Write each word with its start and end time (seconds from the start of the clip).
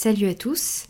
Salut 0.00 0.28
à 0.28 0.34
tous. 0.34 0.86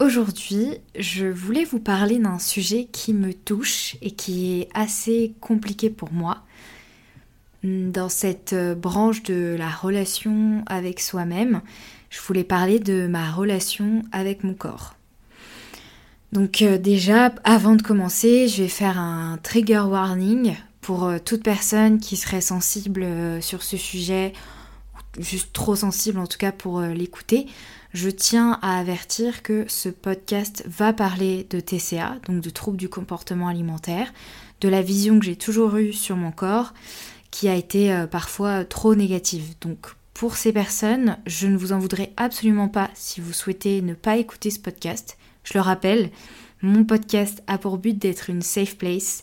Aujourd'hui, 0.00 0.78
je 0.98 1.24
voulais 1.24 1.64
vous 1.64 1.78
parler 1.78 2.18
d'un 2.18 2.40
sujet 2.40 2.88
qui 2.90 3.14
me 3.14 3.32
touche 3.32 3.94
et 4.02 4.10
qui 4.10 4.58
est 4.60 4.68
assez 4.74 5.34
compliqué 5.40 5.88
pour 5.88 6.12
moi. 6.12 6.38
Dans 7.62 8.08
cette 8.08 8.52
branche 8.76 9.22
de 9.22 9.54
la 9.56 9.70
relation 9.70 10.64
avec 10.66 10.98
soi-même, 10.98 11.62
je 12.10 12.20
voulais 12.22 12.42
parler 12.42 12.80
de 12.80 13.06
ma 13.06 13.30
relation 13.30 14.02
avec 14.10 14.42
mon 14.42 14.54
corps. 14.54 14.96
Donc 16.32 16.60
euh, 16.62 16.76
déjà, 16.76 17.32
avant 17.44 17.76
de 17.76 17.82
commencer, 17.82 18.48
je 18.48 18.64
vais 18.64 18.68
faire 18.68 18.98
un 18.98 19.38
trigger 19.44 19.84
warning 19.86 20.56
pour 20.80 21.04
euh, 21.04 21.18
toute 21.24 21.44
personne 21.44 22.00
qui 22.00 22.16
serait 22.16 22.40
sensible 22.40 23.04
euh, 23.04 23.40
sur 23.40 23.62
ce 23.62 23.76
sujet, 23.76 24.32
juste 25.18 25.52
trop 25.52 25.76
sensible 25.76 26.18
en 26.18 26.26
tout 26.26 26.38
cas 26.38 26.52
pour 26.52 26.80
l'écouter. 26.80 27.46
Je 27.92 28.10
tiens 28.10 28.58
à 28.62 28.78
avertir 28.78 29.42
que 29.42 29.64
ce 29.68 29.88
podcast 29.88 30.64
va 30.66 30.92
parler 30.92 31.46
de 31.50 31.60
TCA, 31.60 32.16
donc 32.26 32.40
de 32.40 32.50
troubles 32.50 32.76
du 32.76 32.88
comportement 32.88 33.48
alimentaire, 33.48 34.12
de 34.60 34.68
la 34.68 34.82
vision 34.82 35.18
que 35.18 35.26
j'ai 35.26 35.36
toujours 35.36 35.76
eue 35.76 35.92
sur 35.92 36.16
mon 36.16 36.32
corps, 36.32 36.74
qui 37.30 37.48
a 37.48 37.54
été 37.54 38.04
parfois 38.10 38.64
trop 38.64 38.94
négative. 38.94 39.54
Donc 39.60 39.94
pour 40.12 40.36
ces 40.36 40.52
personnes, 40.52 41.18
je 41.26 41.46
ne 41.46 41.56
vous 41.56 41.72
en 41.72 41.78
voudrais 41.78 42.12
absolument 42.16 42.68
pas 42.68 42.90
si 42.94 43.20
vous 43.20 43.32
souhaitez 43.32 43.82
ne 43.82 43.94
pas 43.94 44.16
écouter 44.16 44.50
ce 44.50 44.60
podcast. 44.60 45.16
Je 45.44 45.54
le 45.54 45.60
rappelle, 45.60 46.10
mon 46.62 46.84
podcast 46.84 47.42
a 47.46 47.58
pour 47.58 47.78
but 47.78 47.98
d'être 47.98 48.30
une 48.30 48.42
safe 48.42 48.76
place 48.76 49.22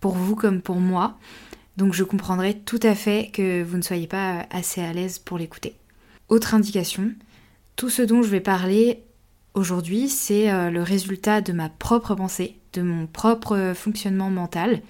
pour 0.00 0.14
vous 0.14 0.34
comme 0.34 0.60
pour 0.60 0.76
moi. 0.76 1.18
Donc 1.80 1.94
je 1.94 2.04
comprendrai 2.04 2.58
tout 2.58 2.78
à 2.82 2.94
fait 2.94 3.30
que 3.32 3.62
vous 3.62 3.78
ne 3.78 3.82
soyez 3.82 4.06
pas 4.06 4.46
assez 4.50 4.82
à 4.82 4.92
l'aise 4.92 5.18
pour 5.18 5.38
l'écouter. 5.38 5.76
Autre 6.28 6.52
indication, 6.52 7.10
tout 7.74 7.88
ce 7.88 8.02
dont 8.02 8.20
je 8.20 8.28
vais 8.28 8.42
parler 8.42 9.02
aujourd'hui, 9.54 10.10
c'est 10.10 10.50
euh, 10.50 10.70
le 10.70 10.82
résultat 10.82 11.40
de 11.40 11.54
ma 11.54 11.70
propre 11.70 12.14
pensée, 12.14 12.58
de 12.74 12.82
mon 12.82 13.06
propre 13.06 13.72
fonctionnement 13.74 14.28
mental. 14.28 14.82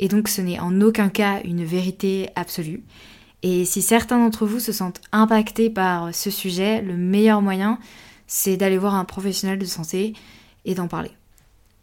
Et 0.00 0.08
donc 0.08 0.28
ce 0.28 0.42
n'est 0.42 0.60
en 0.60 0.82
aucun 0.82 1.08
cas 1.08 1.40
une 1.44 1.64
vérité 1.64 2.28
absolue. 2.36 2.82
Et 3.42 3.64
si 3.64 3.80
certains 3.80 4.18
d'entre 4.18 4.44
vous 4.44 4.60
se 4.60 4.72
sentent 4.72 5.00
impactés 5.12 5.70
par 5.70 6.14
ce 6.14 6.28
sujet, 6.28 6.82
le 6.82 6.98
meilleur 6.98 7.40
moyen, 7.40 7.78
c'est 8.26 8.58
d'aller 8.58 8.76
voir 8.76 8.96
un 8.96 9.06
professionnel 9.06 9.58
de 9.58 9.64
santé 9.64 10.12
et 10.66 10.74
d'en 10.74 10.88
parler. 10.88 11.12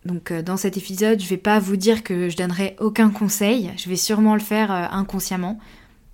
Donc 0.06 0.32
euh, 0.32 0.42
dans 0.42 0.58
cet 0.58 0.78
épisode, 0.78 1.20
je 1.20 1.28
vais 1.28 1.38
pas 1.38 1.60
vous 1.60 1.76
dire 1.76 2.04
que 2.04 2.30
je 2.30 2.38
donnerai 2.38 2.76
aucun 2.80 3.10
conseil, 3.10 3.72
je 3.78 3.90
vais 3.90 3.96
sûrement 3.96 4.34
le 4.34 4.42
faire 4.42 4.72
euh, 4.72 4.86
inconsciemment 4.92 5.60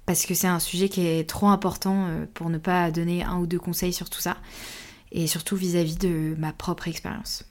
parce 0.05 0.25
que 0.25 0.33
c'est 0.33 0.47
un 0.47 0.59
sujet 0.59 0.89
qui 0.89 1.05
est 1.05 1.27
trop 1.27 1.47
important 1.47 2.07
euh, 2.07 2.25
pour 2.33 2.49
ne 2.49 2.57
pas 2.57 2.91
donner 2.91 3.23
un 3.23 3.37
ou 3.37 3.47
deux 3.47 3.59
conseils 3.59 3.93
sur 3.93 4.09
tout 4.09 4.19
ça 4.19 4.37
et 5.11 5.27
surtout 5.27 5.55
vis-à-vis 5.55 5.95
-vis 5.95 6.01
de 6.01 6.35
ma 6.37 6.51
propre 6.51 6.87
expérience. 6.87 7.45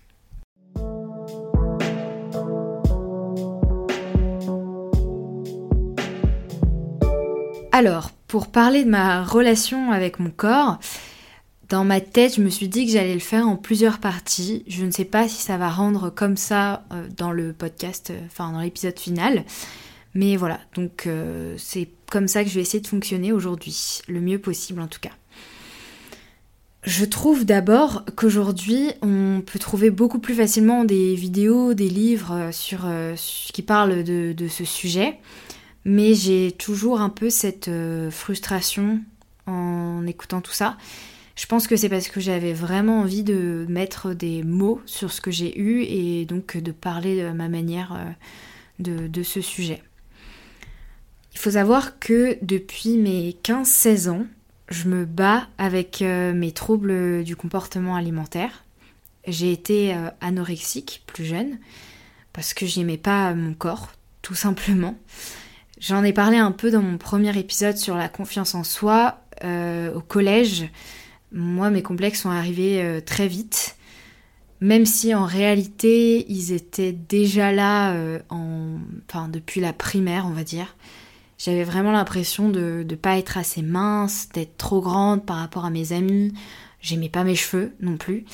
Alors, 7.73 8.11
pour 8.27 8.47
parler 8.47 8.85
de 8.85 8.91
ma 8.91 9.23
relation 9.23 9.93
avec 9.93 10.19
mon 10.19 10.31
corps, 10.31 10.79
dans 11.69 11.85
ma 11.85 12.01
tête, 12.01 12.37
je 12.37 12.43
me 12.43 12.49
suis 12.49 12.69
dit 12.69 12.87
que 12.87 12.93
j'allais 12.93 13.15
le 13.15 13.21
faire 13.21 13.49
en 13.49 13.57
plusieurs 13.57 13.99
parties. 13.99 14.65
Je 14.69 14.85
ne 14.85 14.91
sais 14.91 15.05
pas 15.05 15.29
si 15.29 15.43
ça 15.43 15.57
va 15.57 15.69
rendre 15.69 16.11
comme 16.11 16.37
ça 16.37 16.85
euh, 16.93 17.09
dans 17.17 17.33
le 17.33 17.53
podcast, 17.53 18.11
euh, 18.11 18.21
enfin 18.27 18.53
dans 18.53 18.61
l'épisode 18.61 18.99
final. 18.99 19.45
Mais 20.15 20.37
voilà, 20.37 20.61
donc 20.75 21.07
euh, 21.07 21.55
c'est 21.59 21.89
comme 22.11 22.29
ça 22.29 22.45
que 22.45 22.51
je 22.51 22.55
vais 22.55 22.61
essayer 22.61 22.81
de 22.81 22.87
fonctionner 22.87 23.33
aujourd'hui, 23.33 24.01
le 24.09 24.21
mieux 24.21 24.39
possible 24.39 24.81
en 24.81 24.87
tout 24.87 25.01
cas. 25.01 25.11
Je 26.85 27.05
trouve 27.05 27.45
d'abord 27.45 28.05
qu'aujourd'hui, 28.17 28.93
on 29.03 29.43
peut 29.45 29.59
trouver 29.59 29.91
beaucoup 29.91 30.21
plus 30.21 30.35
facilement 30.35 30.85
des 30.85 31.17
vidéos, 31.17 31.75
des 31.75 31.89
livres 31.89 32.51
sur, 32.53 32.87
qui 33.17 33.63
parlent 33.63 34.05
de, 34.05 34.33
de, 34.33 34.47
ce 34.47 34.65
sujet, 34.65 35.19
mais 35.85 36.15
j'ai 36.15 36.53
toujours 36.53 37.01
un 37.01 37.09
peu 37.09 37.29
cette 37.29 37.69
frustration 38.11 39.01
en 39.47 40.07
écoutant 40.07 40.41
tout 40.41 40.53
ça. 40.53 40.77
Je 41.37 41.45
pense 41.45 41.67
que 41.67 41.77
c'est 41.77 41.91
parce 41.91 42.09
que 42.09 42.19
j'avais 42.19 42.55
vraiment 42.55 43.01
envie 43.01 43.23
de 43.23 43.67
mettre 43.69 44.15
des 44.15 44.43
mots 44.43 44.81
sur 44.87 45.13
ce 45.13 45.21
que 45.21 45.31
j'ai 45.31 45.59
eu 45.59 45.83
et 45.83 46.25
donc 46.25 46.57
de 46.57 46.73
parler 46.73 47.23
de 47.23 47.31
ma 47.31 47.49
manière 47.51 48.17
euh, 48.89 49.09
de, 49.09 49.23
ce 49.23 49.43
sujet. 49.43 49.83
Il 51.35 51.39
faut 51.39 51.51
savoir 51.51 51.99
que 51.99 52.39
depuis 52.41 52.97
mes 52.97 53.37
15-16 53.45 54.09
ans, 54.09 54.27
je 54.71 54.89
me 54.89 55.05
bats 55.05 55.47
avec 55.59 56.01
euh, 56.01 56.33
mes 56.33 56.53
troubles 56.53 57.23
du 57.23 57.37
comportement 57.37 57.97
alimentaire. 57.97 58.65
J'ai 59.27 59.53
été 59.53 59.95
euh, 59.95 60.09
anorexique 60.23 61.05
plus 61.07 61.27
jeune 61.27 61.59
parce 62.33 62.55
que 62.55 62.65
j'aimais 62.65 62.97
pas 62.97 63.35
mon 63.35 63.53
corps, 63.53 63.93
tout 64.23 64.35
simplement. 64.35 64.97
J'en 65.81 66.03
ai 66.03 66.15
parlé 66.15 66.39
un 66.39 66.53
peu 66.53 66.71
dans 66.71 66.81
mon 66.81 66.97
premier 66.97 67.39
épisode 67.39 67.77
sur 67.77 67.95
la 67.95 68.09
confiance 68.09 68.55
en 68.55 68.65
soi 68.65 69.21
au 69.45 70.01
collège. 70.01 70.71
Moi, 71.37 71.69
mes 71.69 71.83
complexes 71.83 72.23
sont 72.23 72.31
arrivés 72.31 72.83
euh, 72.83 73.03
très 73.03 73.29
vite, 73.29 73.77
même 74.63 74.87
si 74.87 75.15
en 75.15 75.27
réalité, 75.27 76.25
ils 76.33 76.53
étaient 76.53 76.93
déjà 76.93 77.53
là 77.53 77.93
euh, 77.93 78.19
enfin, 78.31 79.29
depuis 79.29 79.61
la 79.61 79.75
primaire, 79.75 80.25
on 80.27 80.33
va 80.33 80.45
dire. 80.45 80.77
J'avais 81.37 81.65
vraiment 81.65 81.93
l'impression 81.93 82.49
de 82.49 82.87
ne 82.89 82.95
pas 82.95 83.19
être 83.19 83.37
assez 83.37 83.61
mince, 83.61 84.31
d'être 84.33 84.57
trop 84.57 84.81
grande 84.81 85.27
par 85.27 85.37
rapport 85.37 85.67
à 85.67 85.71
mes 85.71 85.93
amis. 85.93 86.33
J'aimais 86.81 87.11
pas 87.11 87.23
mes 87.23 87.35
cheveux 87.35 87.75
non 87.81 87.99
plus, 87.99 88.25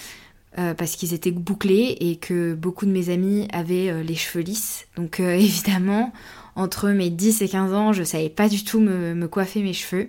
euh, 0.59 0.73
parce 0.73 0.95
qu'ils 0.95 1.13
étaient 1.13 1.33
bouclés 1.33 1.97
et 1.99 2.15
que 2.15 2.55
beaucoup 2.55 2.87
de 2.87 2.93
mes 2.93 3.09
amis 3.09 3.49
avaient 3.53 4.05
les 4.05 4.15
cheveux 4.15 4.45
lisses. 4.45 4.87
Donc 4.95 5.19
évidemment, 5.21 6.13
entre 6.55 6.91
mes 6.91 7.11
10 7.11 7.43
et 7.43 7.49
15 7.49 7.75
ans, 7.75 7.93
je 7.93 8.05
savais 8.05 8.29
pas 8.29 8.49
du 8.49 8.63
tout 8.63 8.79
me 8.79 9.27
coiffer 9.27 9.61
mes 9.61 9.73
cheveux. 9.73 10.09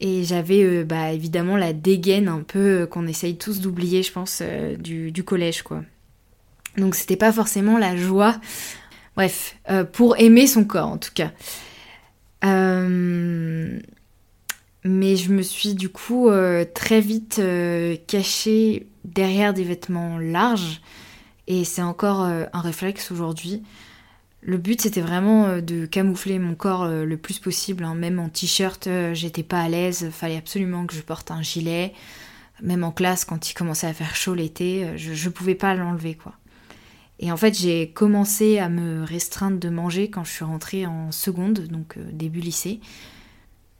Et 0.00 0.24
j'avais 0.24 0.62
euh, 0.62 0.84
bah, 0.84 1.12
évidemment 1.12 1.56
la 1.56 1.74
dégaine 1.74 2.28
un 2.28 2.40
peu 2.40 2.82
euh, 2.82 2.86
qu'on 2.86 3.06
essaye 3.06 3.36
tous 3.36 3.60
d'oublier, 3.60 4.02
je 4.02 4.12
pense, 4.12 4.40
euh, 4.42 4.76
du, 4.76 5.22
collège, 5.22 5.62
quoi. 5.62 5.82
Donc 6.78 6.94
c'était 6.94 7.16
pas 7.16 7.32
forcément 7.32 7.78
la 7.78 7.96
joie. 7.96 8.40
Bref, 9.16 9.56
pour 9.92 10.18
aimer 10.18 10.46
son 10.46 10.64
corps 10.64 10.86
en 10.86 10.98
tout 10.98 11.10
cas. 11.12 11.32
mais 12.42 12.46
je 15.16 15.32
me 15.32 15.42
suis 15.42 15.74
du 15.74 15.88
coup 15.88 16.30
très 16.74 17.00
vite 17.00 17.42
cachée 18.06 18.86
derrière 19.04 19.52
des 19.52 19.64
vêtements 19.64 20.16
larges. 20.18 20.80
Et 21.48 21.64
c'est 21.64 21.82
encore 21.82 22.20
un 22.20 22.60
réflexe 22.60 23.10
aujourd'hui. 23.10 23.64
Le 24.42 24.56
but 24.56 24.80
c'était 24.80 25.02
vraiment 25.02 25.46
euh, 25.46 25.60
de 25.60 25.84
camoufler 25.84 26.38
mon 26.38 26.54
corps 26.54 26.84
euh, 26.84 27.04
le 27.04 27.16
plus 27.16 27.38
possible, 27.38 27.84
hein. 27.84 27.94
même 27.94 28.18
en 28.18 28.28
t-shirt 28.28 28.86
euh, 28.86 29.12
j'étais 29.12 29.42
pas 29.42 29.60
à 29.60 29.68
l'aise, 29.68 30.08
fallait 30.10 30.38
absolument 30.38 30.86
que 30.86 30.94
je 30.94 31.02
porte 31.02 31.30
un 31.30 31.42
gilet, 31.42 31.92
même 32.62 32.82
en 32.82 32.90
classe 32.90 33.24
quand 33.26 33.50
il 33.50 33.54
commençait 33.54 33.86
à 33.86 33.92
faire 33.92 34.16
chaud 34.16 34.34
l'été, 34.34 34.96
je, 34.96 35.12
je 35.12 35.28
pouvais 35.28 35.54
pas 35.54 35.74
l'enlever 35.74 36.14
quoi. 36.14 36.32
Et 37.18 37.30
en 37.30 37.36
fait 37.36 37.58
j'ai 37.58 37.90
commencé 37.90 38.58
à 38.58 38.70
me 38.70 39.04
restreindre 39.04 39.58
de 39.58 39.68
manger 39.68 40.08
quand 40.08 40.24
je 40.24 40.30
suis 40.30 40.44
rentrée 40.44 40.86
en 40.86 41.12
seconde, 41.12 41.66
donc 41.66 41.98
début 42.10 42.40
lycée. 42.40 42.80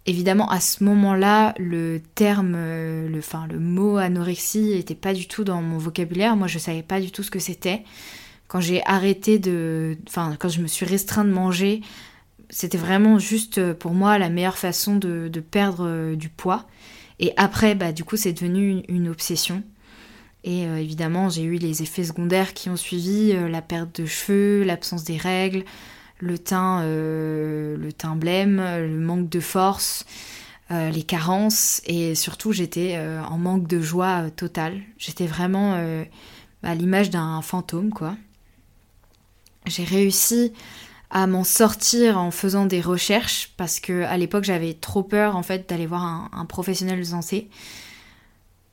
Évidemment 0.05 0.51
à 0.51 0.61
ce 0.61 0.85
moment-là 0.85 1.55
le 1.59 2.03
terme, 2.15 2.53
le, 2.53 3.19
enfin, 3.19 3.47
le 3.51 3.59
mot 3.59 3.97
anorexie 3.97 4.73
était 4.73 4.95
pas 4.95 5.15
du 5.15 5.27
tout 5.27 5.43
dans 5.43 5.63
mon 5.63 5.79
vocabulaire, 5.79 6.37
moi 6.37 6.49
je 6.49 6.59
savais 6.59 6.83
pas 6.83 7.01
du 7.01 7.11
tout 7.11 7.23
ce 7.23 7.31
que 7.31 7.39
c'était 7.39 7.83
quand 8.51 8.61
j'ai 8.61 8.85
arrêté 8.85 9.39
de. 9.39 9.97
Enfin, 10.09 10.35
quand 10.37 10.49
je 10.49 10.61
me 10.61 10.67
suis 10.67 10.85
restreint 10.85 11.25
de 11.25 11.31
manger, 11.31 11.83
c'était 12.49 12.79
vraiment 12.79 13.21
juste 13.21 13.59
euh, 13.59 13.75
pour 13.75 13.93
moi 13.93 14.19
la 14.19 14.29
meilleure 14.29 14.59
façon 14.59 14.97
de, 14.97 15.31
perdre 15.39 15.87
euh, 15.87 16.17
du 16.17 16.29
poids. 16.29 16.67
Et 17.21 17.33
après, 17.37 17.77
bah, 17.77 17.93
du 17.93 18.03
coup, 18.03 18.17
c'est 18.17 18.33
devenu 18.33 18.83
une, 18.89 19.09
obsession. 19.09 19.63
Et 20.43 20.67
euh, 20.67 20.79
évidemment, 20.79 21.29
j'ai 21.29 21.45
eu 21.45 21.59
les 21.59 21.83
effets 21.83 22.03
secondaires 22.03 22.53
qui 22.53 22.69
ont 22.71 22.77
suivi 22.77 23.33
la 23.33 23.63
perte 23.63 24.01
de 24.01 24.07
cheveux, 24.07 24.65
l'absence 24.65 25.05
des 25.05 25.17
règles, 25.17 25.65
le 26.19 26.37
teint, 26.37 26.83
le 26.83 27.91
teint 27.97 28.17
blême, 28.17 28.57
le 28.57 28.99
manque 28.99 29.29
de 29.29 29.41
force, 29.41 30.07
les 30.71 31.03
carences. 31.03 31.83
Et 31.87 32.15
surtout, 32.15 32.53
j'étais 32.53 32.99
en 32.99 33.39
manque 33.39 33.69
de 33.69 33.81
joie 33.81 34.31
totale. 34.31 34.81
J'étais 34.99 35.27
vraiment 35.27 35.75
à 36.63 36.75
l'image 36.75 37.11
d'un 37.11 37.43
fantôme, 37.43 37.91
quoi. 37.91 38.17
J'ai 39.71 39.85
réussi 39.85 40.53
à 41.11 41.27
m'en 41.27 41.45
sortir 41.45 42.19
en 42.19 42.31
faisant 42.31 42.67
des 42.67 42.81
recherches 42.81 43.53
parce 43.57 43.81
que 43.81 44.03
à 44.05 44.17
l'époque 44.17 44.45
j'avais 44.45 44.75
trop 44.75 45.03
peur 45.03 45.37
en 45.37 45.43
fait 45.43 45.69
d'aller 45.69 45.87
voir 45.87 46.31
un, 46.33 46.45
professionnel 46.45 47.05
santé 47.05 47.49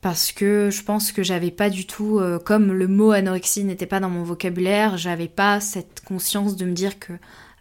parce 0.00 0.30
que 0.30 0.70
je 0.70 0.82
pense 0.82 1.10
que 1.10 1.22
j'avais 1.24 1.50
pas 1.50 1.70
du 1.70 1.86
tout 1.86 2.18
euh, 2.18 2.38
comme 2.38 2.72
le 2.72 2.86
mot 2.86 3.10
anorexie 3.10 3.64
n'était 3.64 3.86
pas 3.86 3.98
dans 3.98 4.10
mon 4.10 4.22
vocabulaire, 4.22 4.96
j'avais 4.96 5.28
pas 5.28 5.60
cette 5.60 6.02
conscience 6.04 6.56
de 6.56 6.64
me 6.64 6.72
dire 6.72 6.98
que 6.98 7.12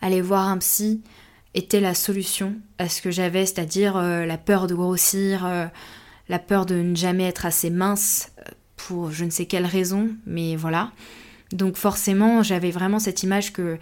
aller 0.01 0.21
voir 0.21 0.47
un 0.47 0.59
psy 0.59 1.01
était 1.55 1.79
la 1.79 1.95
solution 1.95 2.55
à 2.77 2.87
ce 2.89 3.01
que 3.01 3.09
j'avais, 3.09 3.47
c'est-à-dire 3.47 3.97
euh, 3.97 4.25
la 4.25 4.37
peur 4.37 4.67
de 4.67 4.75
grossir, 4.75 5.45
euh, 5.45 5.65
la 6.29 6.37
peur 6.37 6.67
de 6.67 6.75
ne 6.75 6.95
jamais 6.95 7.23
être 7.23 7.47
assez 7.47 7.71
mince 7.71 8.31
pour 8.75 9.11
je 9.11 9.25
ne 9.25 9.31
sais 9.31 9.47
quelle 9.47 9.65
raison, 9.65 10.09
mais 10.27 10.55
voilà. 10.55 10.91
Donc 11.51 11.77
forcément, 11.77 12.43
j'avais 12.43 12.71
vraiment 12.71 12.99
cette 12.99 13.23
image 13.23 13.53
que 13.53 13.77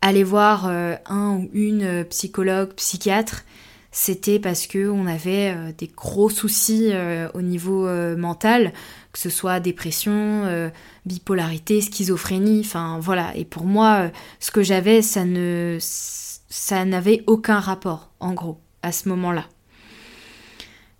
aller 0.00 0.24
voir 0.24 0.66
euh, 0.66 0.94
un 1.06 1.36
ou 1.36 1.50
une 1.52 1.82
euh, 1.82 2.04
psychologue, 2.04 2.72
psychiatre, 2.74 3.44
c'était 3.90 4.38
parce 4.38 4.66
que 4.66 4.88
on 4.88 5.06
avait 5.06 5.56
des 5.78 5.88
gros 5.88 6.28
soucis 6.28 6.92
au 7.32 7.40
niveau 7.40 7.88
mental, 8.16 8.74
que 9.12 9.18
ce 9.18 9.30
soit 9.30 9.60
dépression, 9.60 10.70
bipolarité, 11.06 11.80
schizophrénie, 11.80 12.60
enfin 12.60 12.98
voilà. 13.00 13.34
Et 13.34 13.46
pour 13.46 13.64
moi, 13.64 14.10
ce 14.40 14.50
que 14.50 14.62
j'avais, 14.62 15.00
ça 15.00 15.24
ne, 15.24 15.78
ça 15.80 16.84
n'avait 16.84 17.24
aucun 17.26 17.60
rapport, 17.60 18.10
en 18.20 18.34
gros, 18.34 18.60
à 18.82 18.92
ce 18.92 19.08
moment-là. 19.08 19.46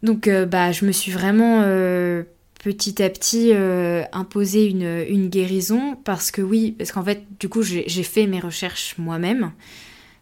Donc 0.03 0.29
euh, 0.29 0.47
bah 0.47 0.73
je 0.73 0.85
me 0.85 0.93
suis 0.93 1.11
vraiment 1.11 1.63
euh, 1.65 2.23
petit 2.59 3.03
à 3.03 3.09
petit 3.09 3.53
euh, 3.53 4.03
imposé 4.13 4.67
une, 4.67 5.29
guérison 5.29 5.97
parce 6.05 6.31
que 6.31 6.43
oui, 6.43 6.73
parce 6.73 6.93
qu'en 6.93 7.05
fait 7.05 7.23
du 7.39 7.49
coup 7.49 7.63
j'ai 7.63 8.03
fait 8.03 8.27
mes 8.27 8.41
recherches 8.41 8.97
moi-même. 8.99 9.53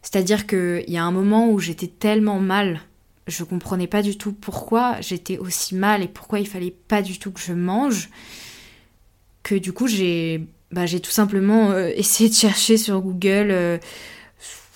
C'est-à-dire 0.02 0.46
qu'il 0.46 0.84
y 0.88 0.98
a 0.98 1.04
un 1.04 1.10
moment 1.10 1.50
où 1.50 1.58
j'étais 1.58 1.88
tellement 1.88 2.38
mal, 2.38 2.80
je 3.26 3.42
comprenais 3.42 3.88
pas 3.88 4.02
du 4.02 4.16
tout 4.16 4.32
pourquoi 4.32 5.00
j'étais 5.00 5.38
aussi 5.38 5.74
mal 5.74 6.02
et 6.02 6.08
pourquoi 6.08 6.38
il 6.38 6.46
fallait 6.46 6.74
pas 6.86 7.02
du 7.02 7.18
tout 7.18 7.32
que 7.32 7.40
je 7.40 7.52
mange, 7.52 8.10
que 9.42 9.56
du 9.56 9.72
coup 9.72 9.88
j'ai 9.88 10.46
bah, 10.70 10.86
tout 10.86 11.10
simplement 11.10 11.76
essayé 11.96 12.28
de 12.28 12.34
chercher 12.34 12.76
sur 12.76 13.00
Google 13.00 13.80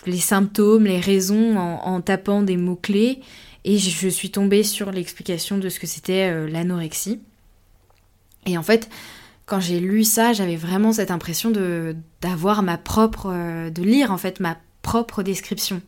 les 0.06 0.18
symptômes, 0.18 0.86
les 0.86 0.98
raisons 0.98 1.58
en 1.58 2.00
tapant 2.00 2.42
des 2.42 2.56
mots-clés. 2.56 3.20
Et 3.64 3.78
je 3.78 4.08
suis 4.08 4.30
tombée 4.30 4.62
sur 4.62 4.90
l'explication 4.90 5.58
de 5.58 5.68
ce 5.68 5.78
que 5.80 5.86
c'était 5.86 6.30
euh, 6.30 6.48
l'anorexie. 6.48 7.20
Et 8.46 8.56
en 8.56 8.62
fait, 8.62 8.88
quand 9.46 9.60
j'ai 9.60 9.80
lu 9.80 10.04
ça, 10.04 10.32
j'avais 10.32 10.56
vraiment 10.56 10.92
cette 10.92 11.10
impression 11.10 11.50
de 11.50 11.96
d'avoir 12.20 12.62
ma 12.62 12.78
propre, 12.78 13.30
euh, 13.32 13.70
de 13.70 13.82
lire 13.82 14.12
en 14.12 14.18
fait 14.18 14.40
ma 14.40 14.56
propre 14.82 15.22
description. 15.22 15.82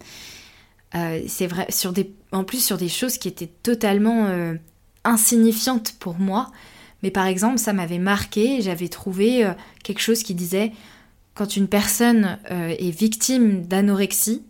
Euh, 0.94 1.22
c'est 1.26 1.46
vrai, 1.46 1.66
sur 1.70 1.92
des, 1.92 2.12
en 2.32 2.44
plus 2.44 2.64
sur 2.64 2.76
des 2.76 2.88
choses 2.88 3.18
qui 3.18 3.28
étaient 3.28 3.50
totalement 3.62 4.28
insignifiantes 5.04 5.94
pour 5.98 6.18
moi. 6.18 6.50
Mais 7.02 7.10
par 7.10 7.26
exemple, 7.26 7.58
ça 7.58 7.72
m'avait 7.72 7.98
marqué. 7.98 8.60
J'avais 8.60 8.88
trouvé 8.88 9.50
quelque 9.82 10.00
chose 10.00 10.22
qui 10.22 10.34
disait 10.34 10.72
quand 11.34 11.56
une 11.56 11.66
personne 11.66 12.38
est 12.50 12.90
victime 12.90 13.66
d'anorexie, 13.66 14.42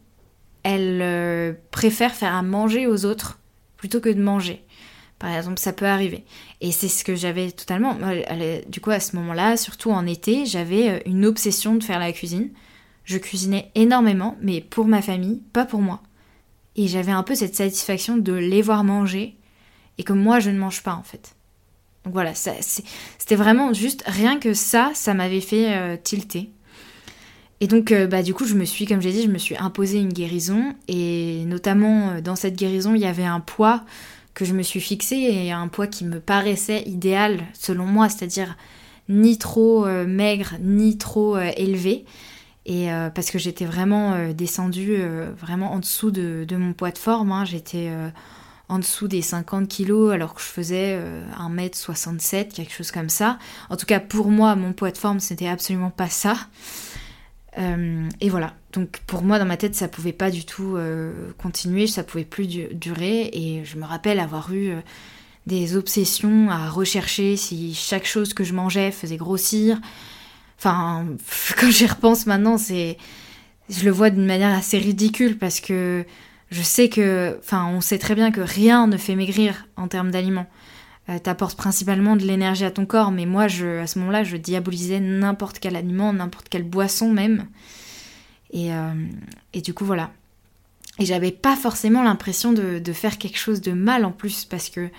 elle 0.63 1.01
euh, 1.03 1.53
préfère 1.71 2.15
faire 2.15 2.35
à 2.35 2.43
manger 2.43 2.87
aux 2.87 3.05
autres 3.05 3.39
plutôt 3.77 4.01
que 4.01 4.09
de 4.09 4.23
manger. 4.23 4.65
Par 5.23 5.33
exemple, 5.37 5.61
ça 5.61 5.73
peut 5.73 5.87
arriver. 5.87 6.25
Et 6.61 6.73
c'est 6.73 6.89
ce 6.89 7.05
que 7.05 7.15
j'avais 7.15 7.53
totalement. 7.53 7.97
Du 8.67 8.81
coup, 8.81 8.91
à 8.91 8.99
ce 8.99 9.15
moment-là, 9.15 9.57
surtout 9.57 9.93
en 9.93 10.05
été, 10.05 10.47
j'avais 10.47 10.89
euh, 10.89 10.99
une 11.07 11.25
obsession 11.25 11.77
de 11.77 11.85
faire 11.85 12.01
la 12.01 12.11
cuisine. 12.11 12.51
Je 13.05 13.19
cuisinais 13.19 13.71
énormément, 13.77 14.37
mais 14.41 14.61
pour 14.61 14.89
ma 14.89 15.01
famille, 15.01 15.41
pas 15.53 15.65
pour 15.65 15.81
moi. 15.81 16.03
Et 16.75 16.89
j'avais 16.89 17.13
un 17.13 17.23
peu 17.23 17.37
cette 17.37 17.55
satisfaction 17.55 18.17
de 18.17 18.33
les 18.33 18.63
voir 18.63 18.83
manger 18.83 19.37
et 19.97 20.03
que 20.03 20.13
moi, 20.13 20.41
je 20.41 20.51
ne 20.51 20.59
mange 20.59 20.83
pas 20.83 20.95
en 20.95 21.05
fait. 21.05 21.37
Donc 22.03 22.15
voilà, 22.15 22.33
c'était 22.35 23.37
vraiment 23.37 23.73
juste 23.73 24.03
rien 24.09 24.41
que 24.41 24.55
ça, 24.55 24.91
ça 24.93 25.15
m'avait 25.15 25.41
fait 25.41 25.77
euh, 25.77 25.97
tilter. 26.03 26.51
Et 27.61 27.69
donc, 27.69 27.93
euh, 27.93 28.09
bah, 28.09 28.25
du 28.25 28.35
coup, 28.35 28.45
je 28.45 28.55
me 28.55 28.65
suis, 28.65 28.87
comme 28.87 29.01
j'ai 29.01 29.13
dit, 29.13 29.23
je 29.23 29.29
me 29.29 29.39
suis 29.39 29.57
imposé 29.57 29.99
une 29.99 30.13
guérison. 30.13 30.75
Et 30.89 31.45
notamment, 31.47 32.21
dans 32.21 32.35
cette 32.35 32.57
guérison, 32.57 32.97
il 32.97 33.01
y 33.01 33.07
avait 33.07 33.23
un 33.23 33.39
poids 33.39 33.85
je 34.45 34.55
me 34.55 34.63
suis 34.63 34.81
fixé 34.81 35.17
et 35.17 35.53
un 35.53 35.69
poids 35.69 35.87
qui 35.87 36.05
me 36.05 36.21
paraissait 36.21 36.83
idéal, 36.87 37.41
selon 37.55 37.85
moi, 37.85 38.09
c'est-à-dire 38.09 38.57
ni 39.09 39.39
trop 39.39 39.87
euh, 39.87 40.07
maigre, 40.07 40.55
ni 40.61 40.99
trop 40.99 41.39
élevé. 41.39 42.05
Et 42.65 42.87
parce 43.13 43.33
que 43.33 43.41
j'étais 43.41 43.65
vraiment 43.65 44.33
descendue 44.33 45.03
vraiment 45.37 45.73
en 45.73 45.81
dessous 45.81 46.13
de, 46.13 46.47
mon 46.53 46.75
poids 46.75 46.93
de 46.93 46.99
forme. 46.99 47.33
Hein. 47.33 47.45
J'étais 47.45 47.91
en 48.69 48.79
dessous 48.79 49.09
des 49.09 49.21
50 49.21 49.67
kilos 49.67 50.13
alors 50.13 50.33
que 50.33 50.41
je 50.41 50.47
faisais 50.47 50.97
1m67, 51.41 52.53
quelque 52.53 52.73
chose 52.73 52.93
comme 52.93 53.09
ça. 53.09 53.41
En 53.69 53.77
tout 53.77 53.85
cas, 53.85 53.99
pour 53.99 54.29
moi, 54.29 54.55
mon 54.55 54.73
poids 54.73 54.93
de 54.93 54.97
forme, 54.97 55.19
c'était 55.19 55.49
absolument 55.49 55.91
pas 55.91 56.09
ça. 56.09 56.37
Euh, 57.59 58.09
et 58.21 58.29
voilà. 58.29 58.55
Donc 58.73 59.01
pour 59.07 59.23
moi, 59.23 59.39
dans 59.39 59.45
ma 59.45 59.57
tête, 59.57 59.75
ça 59.75 59.89
pouvait 59.89 60.13
pas 60.13 60.31
du 60.31 60.45
tout 60.45 60.77
euh, 60.77 61.33
continuer, 61.39 61.87
ça 61.87 62.03
pouvait 62.03 62.25
plus 62.25 62.47
durer. 62.47 63.31
Et 63.33 63.65
je 63.65 63.77
me 63.77 63.85
rappelle 63.85 64.19
avoir 64.19 64.53
eu 64.53 64.71
euh, 64.71 64.81
des 65.47 65.77
obsessions 65.77 66.51
à 66.51 66.71
rechercher 66.71 67.37
si 67.37 67.75
chaque 67.75 68.07
chose 68.07 68.33
que 68.35 68.45
je 68.45 68.55
mangeais 68.55 68.91
faisait 68.91 69.17
grossir. 69.17 69.79
Enfin, 70.59 71.07
quand 71.61 71.71
j'y 71.71 71.87
repense 71.87 72.27
maintenant, 72.27 72.57
c'est, 72.57 72.97
je 73.69 73.85
le 73.85 73.91
vois 73.91 74.11
d'une 74.11 74.27
manière 74.27 74.57
assez 74.57 74.79
ridicule 74.79 75.37
parce 75.39 75.61
que 75.61 76.05
je 76.51 76.63
sais 76.63 76.89
que, 76.89 77.37
enfin, 77.41 77.67
on 77.67 77.81
sait 77.81 77.99
très 77.99 78.15
bien 78.15 78.31
que 78.31 78.41
rien 78.41 78.87
ne 78.87 78.97
fait 78.97 79.17
maigrir 79.17 79.67
en 79.77 79.89
termes 79.89 80.11
d'aliments. 80.11 80.47
Euh, 81.09 81.19
t'apportes 81.19 81.57
principalement 81.59 82.15
de 82.15 82.25
l'énergie 82.25 82.65
à 82.65 82.71
ton 82.71 82.87
corps, 82.87 83.11
mais 83.11 83.27
moi, 83.27 83.49
je, 83.49 83.81
à 83.81 83.87
ce 83.87 83.99
moment-là, 83.99 84.23
je 84.23 84.37
diabolisais 84.37 85.01
n'importe 85.01 85.59
quel 85.59 85.77
aliment, 85.77 86.13
n'importe 86.13 86.49
quelle 86.49 86.63
boisson 86.63 87.13
même. 87.13 87.47
Et, 88.53 88.73
euh, 88.73 88.95
et 89.53 89.61
du 89.61 89.75
coup, 89.75 89.85
voilà. 89.85 90.11
Et 90.99 91.07
j'avais 91.07 91.33
pas 91.33 91.57
forcément 91.57 92.03
l'impression 92.03 92.53
de, 92.53 92.79
de, 92.79 92.93
faire 92.93 93.19
quelque 93.19 93.39
chose 93.39 93.61
de 93.61 93.73
mal 93.73 94.05
en 94.05 94.13
plus, 94.13 94.45
parce 94.45 94.69
que 94.69 94.91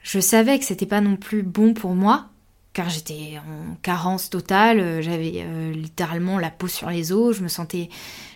je 0.00 0.20
savais 0.20 0.58
que 0.58 0.64
c'était 0.64 0.86
pas 0.86 1.00
non 1.00 1.16
plus 1.16 1.42
bon 1.42 1.74
pour 1.74 1.94
moi, 1.94 2.28
car 2.72 2.88
j'étais 2.88 3.38
en 3.38 3.74
carence 3.82 4.30
totale, 4.30 4.80
euh, 4.80 5.02
j'avais 5.02 5.44
littéralement 5.72 6.38
la 6.38 6.50
peau 6.50 6.68
sur 6.68 6.88
les 6.88 7.12
os, 7.12 7.36
je 7.36 7.42
me 7.42 7.48
sentais, 7.48 7.88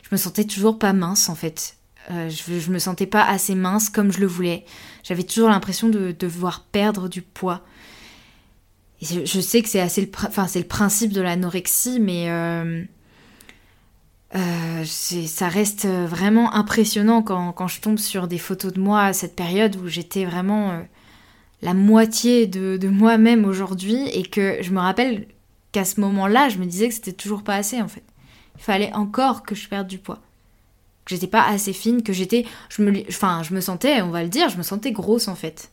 je 0.03 0.09
me 0.11 0.17
sentais 0.17 0.45
toujours 0.45 0.79
pas 0.79 0.93
mince 0.93 1.29
en 1.29 1.35
fait. 1.35 1.79
Euh, 2.11 2.31
je, 2.31 2.59
je, 2.59 2.71
me 2.71 2.79
sentais 2.79 3.07
pas 3.07 3.25
assez 3.25 3.55
mince 3.55 3.91
comme 3.91 4.13
je 4.13 4.21
le 4.21 4.27
voulais. 4.27 4.65
J'avais 5.03 5.25
toujours 5.25 5.51
l'impression 5.51 5.89
de, 5.89 6.13
devoir 6.13 6.65
perdre 6.65 7.09
du 7.09 7.21
poids. 7.21 7.63
Et 9.03 9.27
je, 9.27 9.41
sais 9.41 9.63
que 9.63 9.69
c'est 9.69 9.81
assez 9.81 10.01
le, 10.01 10.09
enfin, 10.27 10.47
c'est 10.49 10.59
le 10.59 10.67
principe 10.67 11.13
de 11.13 11.21
l'anorexie, 11.21 12.01
mais 12.01 12.31
euh, 12.31 12.83
euh, 14.35 14.85
ça 14.85 15.49
reste 15.49 15.87
vraiment 15.87 16.55
impressionnant 16.55 17.23
quand, 17.23 17.69
je 17.69 17.81
tombe 17.81 17.99
sur 17.99 18.29
des 18.29 18.39
photos 18.39 18.73
de 18.73 18.81
moi 18.81 19.05
à 19.05 19.13
cette 19.13 19.35
période 19.35 19.77
où 19.77 19.89
j'étais 19.89 20.25
vraiment 20.25 20.83
la 21.63 21.75
moitié 21.75 22.47
de, 22.47 22.77
de 22.77 22.89
moi-même 22.89 23.45
aujourd'hui 23.45 24.09
et 24.13 24.23
que 24.23 24.59
je 24.61 24.71
me 24.71 24.81
rappelle 24.81 25.27
qu'à 25.73 25.85
ce 25.85 26.01
moment-là, 26.01 26.49
je 26.49 26.59
me 26.59 26.67
disais 26.67 26.89
que 26.89 26.95
c'était 26.95 27.13
toujours 27.13 27.43
pas 27.43 27.57
assez 27.57 27.81
en 27.81 27.89
fait. 27.89 28.05
Il 28.57 28.63
fallait 28.63 28.93
encore 28.93 29.43
que 29.43 29.55
je 29.55 29.69
perde 29.69 29.87
du 29.87 29.99
poids 29.99 30.21
que 31.09 31.15
j'étais 31.15 31.27
pas 31.27 31.47
assez 31.47 31.73
fine, 31.73 32.03
que 32.03 32.13
j'étais, 32.13 32.45
je 32.69 32.83
enfin, 33.09 33.43
je 33.43 33.55
me 33.55 33.63
sentais, 33.63 34.03
on 34.03 34.11
va 34.11 34.23
le 34.23 34.29
dire, 34.29 34.51
je 34.51 34.59
me 34.59 34.63
sentais 34.63 34.93
grosse 34.93 35.27
en 35.27 35.35
fait. 35.35 35.71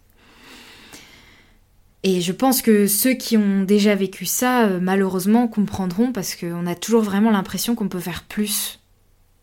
Et 2.08 2.22
je 2.22 2.32
pense 2.32 2.62
que 2.62 2.86
ceux 2.86 3.16
qui 3.16 3.36
ont 3.36 3.64
déjà 3.64 3.96
vécu 3.96 4.28
ça, 4.28 4.68
euh, 4.68 4.80
malheureusement, 4.80 5.48
comprendront 5.48 6.12
parce 6.12 6.36
qu'on 6.36 6.68
a 6.68 6.76
toujours 6.76 7.02
vraiment 7.02 7.32
l'impression 7.32 7.74
qu'on 7.74 7.90
peut 7.90 8.00
faire 8.00 8.26
plus, 8.26 8.80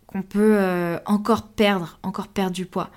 qu'on 0.07 0.23
peut 0.23 0.59
euh, 0.61 0.97
encore 1.05 1.49
perdre, 1.49 1.99
encore 2.05 2.29
perdre 2.29 2.53
du 2.53 2.65
poids. 2.65 2.91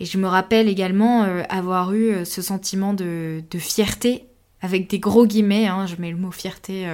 Et 0.00 0.04
je 0.04 0.18
me 0.18 0.26
rappelle 0.26 0.68
également 0.68 1.22
euh, 1.22 1.42
avoir 1.48 1.94
eu 1.94 2.26
ce 2.26 2.42
sentiment 2.42 2.92
de, 2.92 3.42
fierté, 3.56 4.26
avec 4.60 4.90
des 4.90 4.98
gros 4.98 5.26
guillemets, 5.26 5.66
hein, 5.66 5.86
je 5.86 5.96
mets 5.96 6.10
le 6.10 6.18
mot 6.18 6.30
fierté 6.30 6.86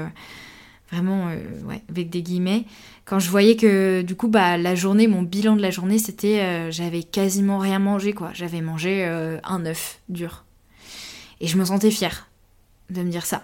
vraiment 0.93 1.27
ouais, 1.27 1.83
avec 1.91 2.11
des 2.11 2.23
guillemets, 2.23 2.65
quand 3.05 3.19
je 3.19 3.29
voyais 3.29 3.57
que 3.57 4.03
du 4.03 4.15
coup 4.15 4.29
bah 4.29 4.57
la 4.57 4.77
journée, 4.77 5.09
mon 5.09 5.23
bilan 5.23 5.57
de 5.57 5.63
la 5.63 5.73
journée 5.73 5.99
c'était 5.99 6.71
j'avais 6.71 7.03
quasiment 7.03 7.59
rien 7.59 7.81
mangé 7.81 8.13
quoi. 8.13 8.31
J'avais 8.35 8.61
mangé 8.61 9.05
un 9.05 9.67
œuf 9.67 10.01
dur. 10.09 10.46
Et 11.41 11.47
je 11.47 11.57
me 11.57 11.65
sentais 11.65 11.91
fière 11.91 12.29
de 12.91 13.03
me 13.03 13.11
dire 13.11 13.27
ça. 13.27 13.43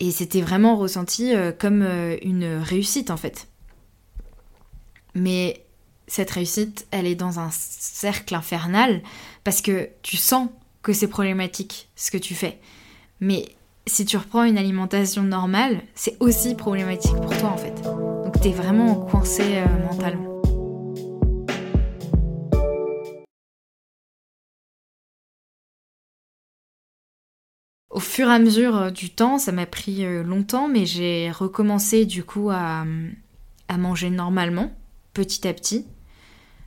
Et 0.00 0.10
c'était 0.10 0.42
vraiment 0.42 0.76
ressenti 0.76 1.34
euh, 1.34 1.52
comme 1.52 1.82
une 2.22 2.58
réussite 2.58 3.10
en 3.10 3.16
fait. 3.16 3.48
Mais 5.14 5.64
cette 6.06 6.30
réussite, 6.30 6.86
elle 6.90 7.06
est 7.06 7.14
dans 7.14 7.40
un 7.40 7.50
cercle 7.50 8.34
infernal 8.34 9.02
parce 9.44 9.60
que 9.60 9.88
tu 10.02 10.16
sens 10.16 10.48
que 10.82 10.92
c'est 10.92 11.08
problématique 11.08 11.88
ce 11.96 12.10
que 12.10 12.18
tu 12.18 12.34
fais. 12.34 12.60
Mais 13.20 13.46
si 13.86 14.04
tu 14.04 14.16
reprends 14.16 14.44
une 14.44 14.58
alimentation 14.58 15.22
normale, 15.22 15.80
c'est 15.94 16.16
aussi 16.20 16.54
problématique 16.54 17.16
pour 17.16 17.36
toi 17.38 17.50
en 17.50 17.56
fait. 17.56 17.74
Donc 17.82 18.40
t'es 18.40 18.50
vraiment 18.50 18.94
coincé 18.94 19.42
euh, 19.42 19.66
mentalement. 19.90 20.35
Au 27.96 27.98
fur 27.98 28.28
et 28.28 28.32
à 28.34 28.38
mesure 28.38 28.76
euh, 28.76 28.90
du 28.90 29.08
temps, 29.08 29.38
ça 29.38 29.52
m'a 29.52 29.64
pris 29.64 30.04
euh, 30.04 30.22
longtemps, 30.22 30.68
mais 30.68 30.84
j'ai 30.84 31.30
recommencé 31.30 32.04
du 32.04 32.24
coup 32.24 32.50
à, 32.50 32.84
à 33.68 33.78
manger 33.78 34.10
normalement, 34.10 34.70
petit 35.14 35.48
à 35.48 35.54
petit. 35.54 35.86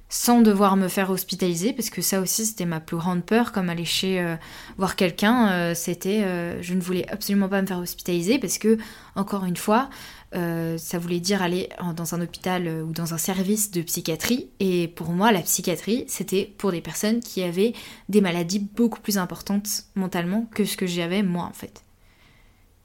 Sans 0.09 0.41
devoir 0.41 0.75
me 0.75 0.87
faire 0.87 1.11
hospitaliser, 1.11 1.71
parce 1.71 1.91
que 1.91 2.01
ça 2.01 2.19
aussi 2.19 2.45
c'était 2.47 2.65
ma 2.65 2.79
plus 2.79 2.97
grande 2.97 3.23
peur, 3.23 3.51
comme 3.51 3.69
aller 3.69 3.85
chez 3.85 4.19
euh, 4.19 4.35
voir 4.77 4.95
quelqu'un, 4.95 5.51
euh, 5.51 5.75
c'était 5.75 6.23
euh, 6.23 6.59
je 6.63 6.73
ne 6.73 6.81
voulais 6.81 7.07
absolument 7.09 7.47
pas 7.47 7.61
me 7.61 7.67
faire 7.67 7.77
hospitaliser, 7.77 8.39
parce 8.39 8.57
que, 8.57 8.77
encore 9.15 9.45
une 9.45 9.57
fois, 9.57 9.89
ça 10.31 10.99
voulait 10.99 11.19
dire 11.19 11.41
aller 11.41 11.69
dans 11.95 12.13
un 12.13 12.21
hôpital 12.21 12.67
ou 12.83 12.91
dans 12.91 13.15
un 13.15 13.17
service 13.17 13.71
de 13.71 13.81
psychiatrie, 13.81 14.47
et 14.59 14.87
pour 14.87 15.09
moi 15.09 15.31
la 15.31 15.41
psychiatrie 15.41 16.05
c'était 16.07 16.53
pour 16.59 16.71
des 16.71 16.81
personnes 16.81 17.19
qui 17.19 17.41
avaient 17.41 17.73
des 18.09 18.21
maladies 18.21 18.59
beaucoup 18.59 18.99
plus 18.99 19.17
importantes 19.17 19.85
mentalement 19.95 20.47
que 20.53 20.65
ce 20.65 20.77
que 20.77 20.85
j'avais 20.85 21.23
moi 21.23 21.45
en 21.45 21.53
fait. 21.53 21.83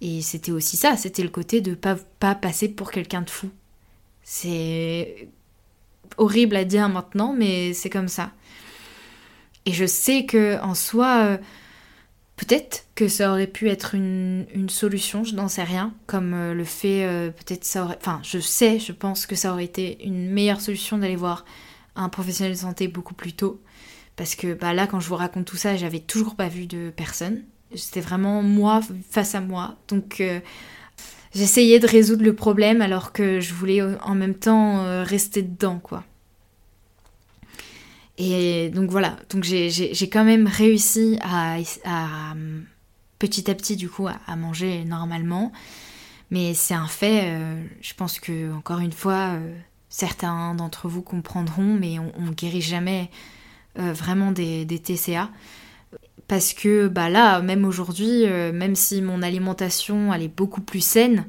Et 0.00 0.22
c'était 0.22 0.52
aussi 0.52 0.78
ça, 0.78 0.96
c'était 0.96 1.22
le 1.22 1.28
côté 1.28 1.60
de 1.60 1.74
pas, 1.74 1.96
pas 2.18 2.34
passer 2.34 2.68
pour 2.68 2.90
quelqu'un 2.90 3.20
de 3.20 3.30
fou. 3.30 3.50
C'est 4.22 5.28
horrible 6.16 6.56
à 6.56 6.64
dire 6.64 6.88
maintenant, 6.88 7.32
mais 7.32 7.72
c'est 7.72 7.90
comme 7.90 8.08
ça. 8.08 8.30
Et 9.66 9.72
je 9.72 9.86
sais 9.86 10.26
que 10.26 10.60
en 10.60 10.74
soi, 10.74 11.18
euh, 11.24 11.38
peut-être 12.36 12.86
que 12.94 13.08
ça 13.08 13.30
aurait 13.30 13.46
pu 13.46 13.68
être 13.68 13.94
une, 13.94 14.46
solution, 14.68 15.24
je 15.24 15.34
n'en 15.34 15.48
sais 15.48 15.62
rien, 15.62 15.94
comme 16.06 16.34
euh, 16.34 16.54
le 16.54 16.64
fait, 16.64 17.04
euh, 17.04 17.30
peut-être 17.30 17.64
ça 17.64 17.84
aurait... 17.84 17.98
Enfin, 18.00 18.20
je 18.22 18.38
sais, 18.38 18.78
je 18.78 18.92
pense 18.92 19.26
que 19.26 19.34
ça 19.36 19.52
aurait 19.52 19.64
été 19.64 20.04
une 20.04 20.30
meilleure 20.30 20.60
solution 20.60 20.98
d'aller 20.98 21.16
voir 21.16 21.44
un 21.96 22.08
professionnel 22.08 22.52
de 22.52 22.58
santé 22.58 22.88
beaucoup 22.88 23.14
plus 23.14 23.32
tôt. 23.32 23.60
Parce 24.16 24.34
que 24.34 24.54
bah, 24.54 24.74
là, 24.74 24.86
quand 24.86 25.00
je 25.00 25.08
vous 25.08 25.16
raconte 25.16 25.46
tout 25.46 25.56
ça, 25.56 25.76
j'avais 25.76 26.00
toujours 26.00 26.36
pas 26.36 26.48
vu 26.48 26.66
de 26.66 26.92
personne. 26.94 27.42
C'était 27.74 28.00
vraiment 28.00 28.42
moi 28.42 28.80
face 29.10 29.34
à 29.34 29.40
moi. 29.40 29.76
Donc 29.88 30.22
j'essayais 31.34 31.78
de 31.78 31.86
résoudre 31.86 32.24
le 32.24 32.34
problème 32.34 32.80
alors 32.80 33.12
que 33.12 33.40
je 33.40 33.52
voulais 33.52 33.82
en 33.82 34.14
même 34.14 34.34
temps 34.34 34.84
euh, 34.84 35.02
rester 35.02 35.42
dedans, 35.42 35.78
quoi. 35.78 36.04
Et 38.16 38.70
donc 38.70 38.90
voilà, 38.90 39.16
donc 39.30 39.42
j'ai 39.42 40.08
quand 40.08 40.24
même 40.24 40.46
réussi 40.46 41.18
à, 41.20 41.56
petit 43.18 43.50
à 43.50 43.54
petit 43.56 43.74
du 43.74 43.88
coup 43.88 44.06
à, 44.06 44.36
manger 44.36 44.84
normalement, 44.84 45.50
mais 46.30 46.54
c'est 46.54 46.74
un 46.74 46.86
fait. 46.86 47.22
Euh, 47.24 47.60
je 47.80 47.92
pense 47.94 48.20
que 48.20 48.54
encore 48.54 48.78
une 48.78 48.92
fois, 48.92 49.32
euh, 49.32 49.54
certains 49.88 50.54
d'entre 50.54 50.86
vous 50.86 51.02
comprendront, 51.02 51.74
mais 51.74 51.98
on, 51.98 52.12
on 52.16 52.30
guérit 52.30 52.62
jamais 52.62 53.10
vraiment 53.76 54.30
des 54.30 54.64
TCA 54.78 55.28
parce 56.28 56.54
que 56.54 56.88
bah 56.88 57.08
là, 57.08 57.40
même 57.40 57.64
aujourd'hui, 57.64 58.24
euh, 58.26 58.52
même 58.52 58.74
si 58.74 59.02
mon 59.02 59.22
alimentation 59.22 60.12
elle 60.12 60.22
est 60.22 60.28
beaucoup 60.28 60.60
plus 60.60 60.84
saine, 60.84 61.26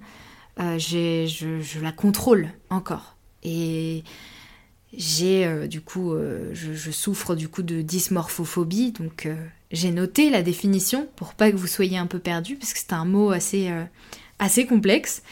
euh, 0.59 0.77
je, 0.79 1.81
la 1.81 1.91
contrôle 1.91 2.49
encore. 2.69 3.15
Et 3.43 4.03
j'ai 4.95 5.45
euh, 5.45 5.67
du 5.67 5.81
coup, 5.81 6.13
je, 6.53 6.91
souffre 6.91 7.35
du 7.35 7.49
coup 7.49 7.63
de 7.63 7.81
dysmorphophobie, 7.81 8.93
donc 8.93 9.27
j'ai 9.71 9.91
noté 9.91 10.29
la 10.29 10.41
définition 10.41 11.07
pour 11.15 11.33
pas 11.33 11.51
que 11.51 11.57
vous 11.57 11.67
soyez 11.67 11.97
un 11.97 12.07
peu 12.07 12.19
perdu, 12.19 12.55
parce 12.55 12.73
que 12.73 12.79
c'est 12.79 12.93
un 12.93 13.05
mot 13.05 13.31
assez, 13.31 13.69
assez 14.39 14.65
complexe. 14.65 15.23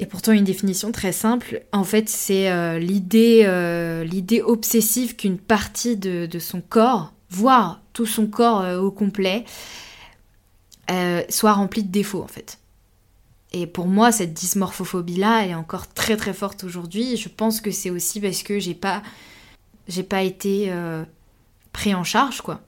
Et 0.00 0.06
pourtant 0.06 0.30
une 0.30 0.44
définition 0.44 0.92
très 0.92 1.10
simple. 1.10 1.62
En 1.72 1.82
fait, 1.82 2.08
c'est 2.08 2.78
l'idée, 2.78 4.04
l'idée 4.04 4.42
obsessive 4.42 5.16
qu'une 5.16 5.38
partie 5.38 5.96
de 5.96 6.38
son 6.38 6.60
corps 6.60 7.14
voire 7.30 7.82
son 8.06 8.26
corps 8.26 8.60
euh, 8.60 8.78
au 8.78 8.90
complet, 8.90 9.44
euh, 10.90 11.22
soit 11.28 11.52
rempli 11.52 11.82
de 11.82 11.90
défauts 11.90 12.22
en 12.22 12.28
fait. 12.28 12.58
Et 13.52 13.66
pour 13.66 13.86
moi, 13.86 14.12
cette 14.12 14.34
dysmorphophobie-là, 14.34 15.46
est 15.46 15.54
encore 15.54 15.88
très 15.88 16.16
très 16.16 16.34
forte 16.34 16.64
aujourd'hui. 16.64 17.16
Je 17.16 17.28
pense 17.28 17.60
que 17.60 17.70
c'est 17.70 17.90
aussi 17.90 18.20
parce 18.20 18.42
que 18.42 18.58
j'ai 18.58 18.74
pas, 18.74 19.02
j'ai 19.88 20.02
pas 20.02 20.22
été 20.22 20.66
euh, 20.68 21.04
pris 21.72 21.94
en 21.94 22.04
charge, 22.04 22.42
quoi. 22.42 22.60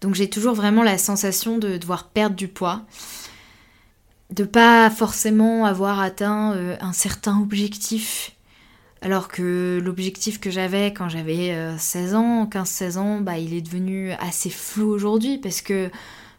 Donc 0.00 0.14
j'ai 0.14 0.28
toujours 0.28 0.54
vraiment 0.54 0.82
la 0.82 0.98
sensation 0.98 1.58
de 1.58 1.76
devoir 1.76 2.08
perdre 2.08 2.34
du 2.34 2.48
poids, 2.48 2.82
de 4.30 4.44
pas 4.44 4.90
forcément 4.90 5.64
avoir 5.64 6.00
atteint 6.00 6.76
un 6.80 6.92
certain 6.92 7.38
objectif 7.40 8.32
alors 9.02 9.28
que 9.28 9.80
l'objectif 9.82 10.38
que 10.40 10.50
j'avais 10.50 10.92
quand 10.92 11.08
j'avais 11.08 11.76
16 11.76 12.14
euh, 12.14 12.16
ans, 12.16 12.46
15-16 12.46 12.98
ans, 12.98 13.20
bah, 13.20 13.38
il 13.38 13.52
est 13.52 13.60
devenu 13.60 14.12
assez 14.12 14.48
flou 14.48 14.88
aujourd'hui 14.88 15.38
parce 15.38 15.60
que 15.60 15.90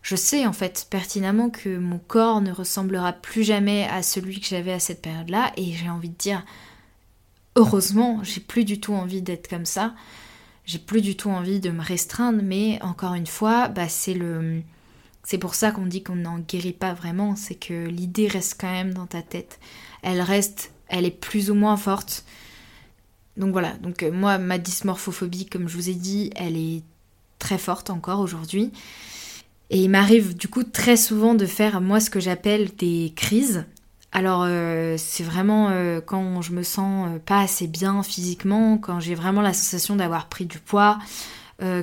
je 0.01 0.15
sais 0.15 0.45
en 0.47 0.53
fait 0.53 0.87
pertinemment 0.89 1.49
que 1.49 1.77
mon 1.77 1.99
corps 1.99 2.41
ne 2.41 2.51
ressemblera 2.51 3.13
plus 3.13 3.43
jamais 3.43 3.85
à 3.89 4.01
celui 4.01 4.39
que 4.39 4.47
j'avais 4.47 4.71
à 4.71 4.79
cette 4.79 5.01
période-là 5.01 5.51
et 5.57 5.73
j'ai 5.73 5.89
envie 5.89 6.09
de 6.09 6.17
dire 6.17 6.43
heureusement, 7.55 8.21
j'ai 8.23 8.39
plus 8.41 8.63
du 8.63 8.79
tout 8.79 8.93
envie 8.93 9.21
d'être 9.21 9.49
comme 9.49 9.65
ça. 9.65 9.93
J'ai 10.65 10.79
plus 10.79 11.01
du 11.01 11.17
tout 11.17 11.29
envie 11.29 11.59
de 11.59 11.69
me 11.69 11.81
restreindre, 11.81 12.39
mais 12.41 12.81
encore 12.81 13.13
une 13.13 13.27
fois, 13.27 13.67
bah, 13.67 13.89
c'est 13.89 14.13
le 14.13 14.61
c'est 15.25 15.37
pour 15.37 15.55
ça 15.55 15.71
qu'on 15.71 15.85
dit 15.85 16.03
qu'on 16.03 16.15
n'en 16.15 16.39
guérit 16.39 16.73
pas 16.73 16.93
vraiment, 16.93 17.35
c'est 17.35 17.55
que 17.55 17.87
l'idée 17.87 18.27
reste 18.27 18.59
quand 18.59 18.71
même 18.71 18.93
dans 18.93 19.07
ta 19.07 19.21
tête. 19.21 19.59
Elle 20.01 20.21
reste, 20.21 20.71
elle 20.87 21.05
est 21.05 21.11
plus 21.11 21.49
ou 21.49 21.55
moins 21.55 21.77
forte. 21.77 22.25
Donc 23.37 23.51
voilà, 23.51 23.73
donc 23.81 24.03
euh, 24.03 24.11
moi, 24.11 24.37
ma 24.37 24.57
dysmorphophobie, 24.57 25.47
comme 25.47 25.67
je 25.67 25.75
vous 25.75 25.89
ai 25.89 25.95
dit, 25.95 26.29
elle 26.35 26.55
est 26.55 26.83
très 27.39 27.57
forte 27.57 27.89
encore 27.89 28.19
aujourd'hui. 28.19 28.71
Et 29.69 29.79
il 29.79 29.89
m'arrive 29.89 30.35
du 30.35 30.47
coup 30.47 30.63
très 30.63 30.97
souvent 30.97 31.33
de 31.33 31.45
faire 31.45 31.81
moi 31.81 31.99
ce 31.99 32.09
que 32.09 32.19
j'appelle 32.19 32.69
des 32.77 33.11
crises. 33.15 33.65
Alors 34.11 34.43
euh, 34.45 34.95
c'est 34.99 35.23
vraiment 35.23 35.69
euh, 35.69 35.99
quand 35.99 36.43
je 36.43 36.51
me 36.51 36.61
sens 36.61 37.09
pas 37.25 37.39
assez 37.39 37.65
bien 37.65 38.03
physiquement, 38.03 38.77
quand 38.77 38.99
j'ai 38.99 39.15
vraiment 39.15 39.41
la 39.41 39.53
sensation 39.53 39.95
d'avoir 39.95 40.29
pris 40.29 40.45
du 40.45 40.59
poids, 40.59 40.99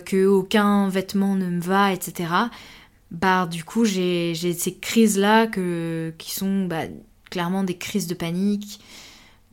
que 0.04 0.26
aucun 0.26 0.90
vêtement 0.90 1.36
ne 1.36 1.46
me 1.46 1.60
va, 1.62 1.94
etc. 1.94 2.28
Bah 3.10 3.46
du 3.46 3.64
coup 3.64 3.86
j'ai 3.86 4.34
ces 4.34 4.74
crises 4.74 5.16
là 5.18 5.46
qui 5.46 6.30
sont 6.34 6.66
bah, 6.66 6.82
clairement 7.30 7.64
des 7.64 7.78
crises 7.78 8.06
de 8.06 8.12
panique, 8.12 8.80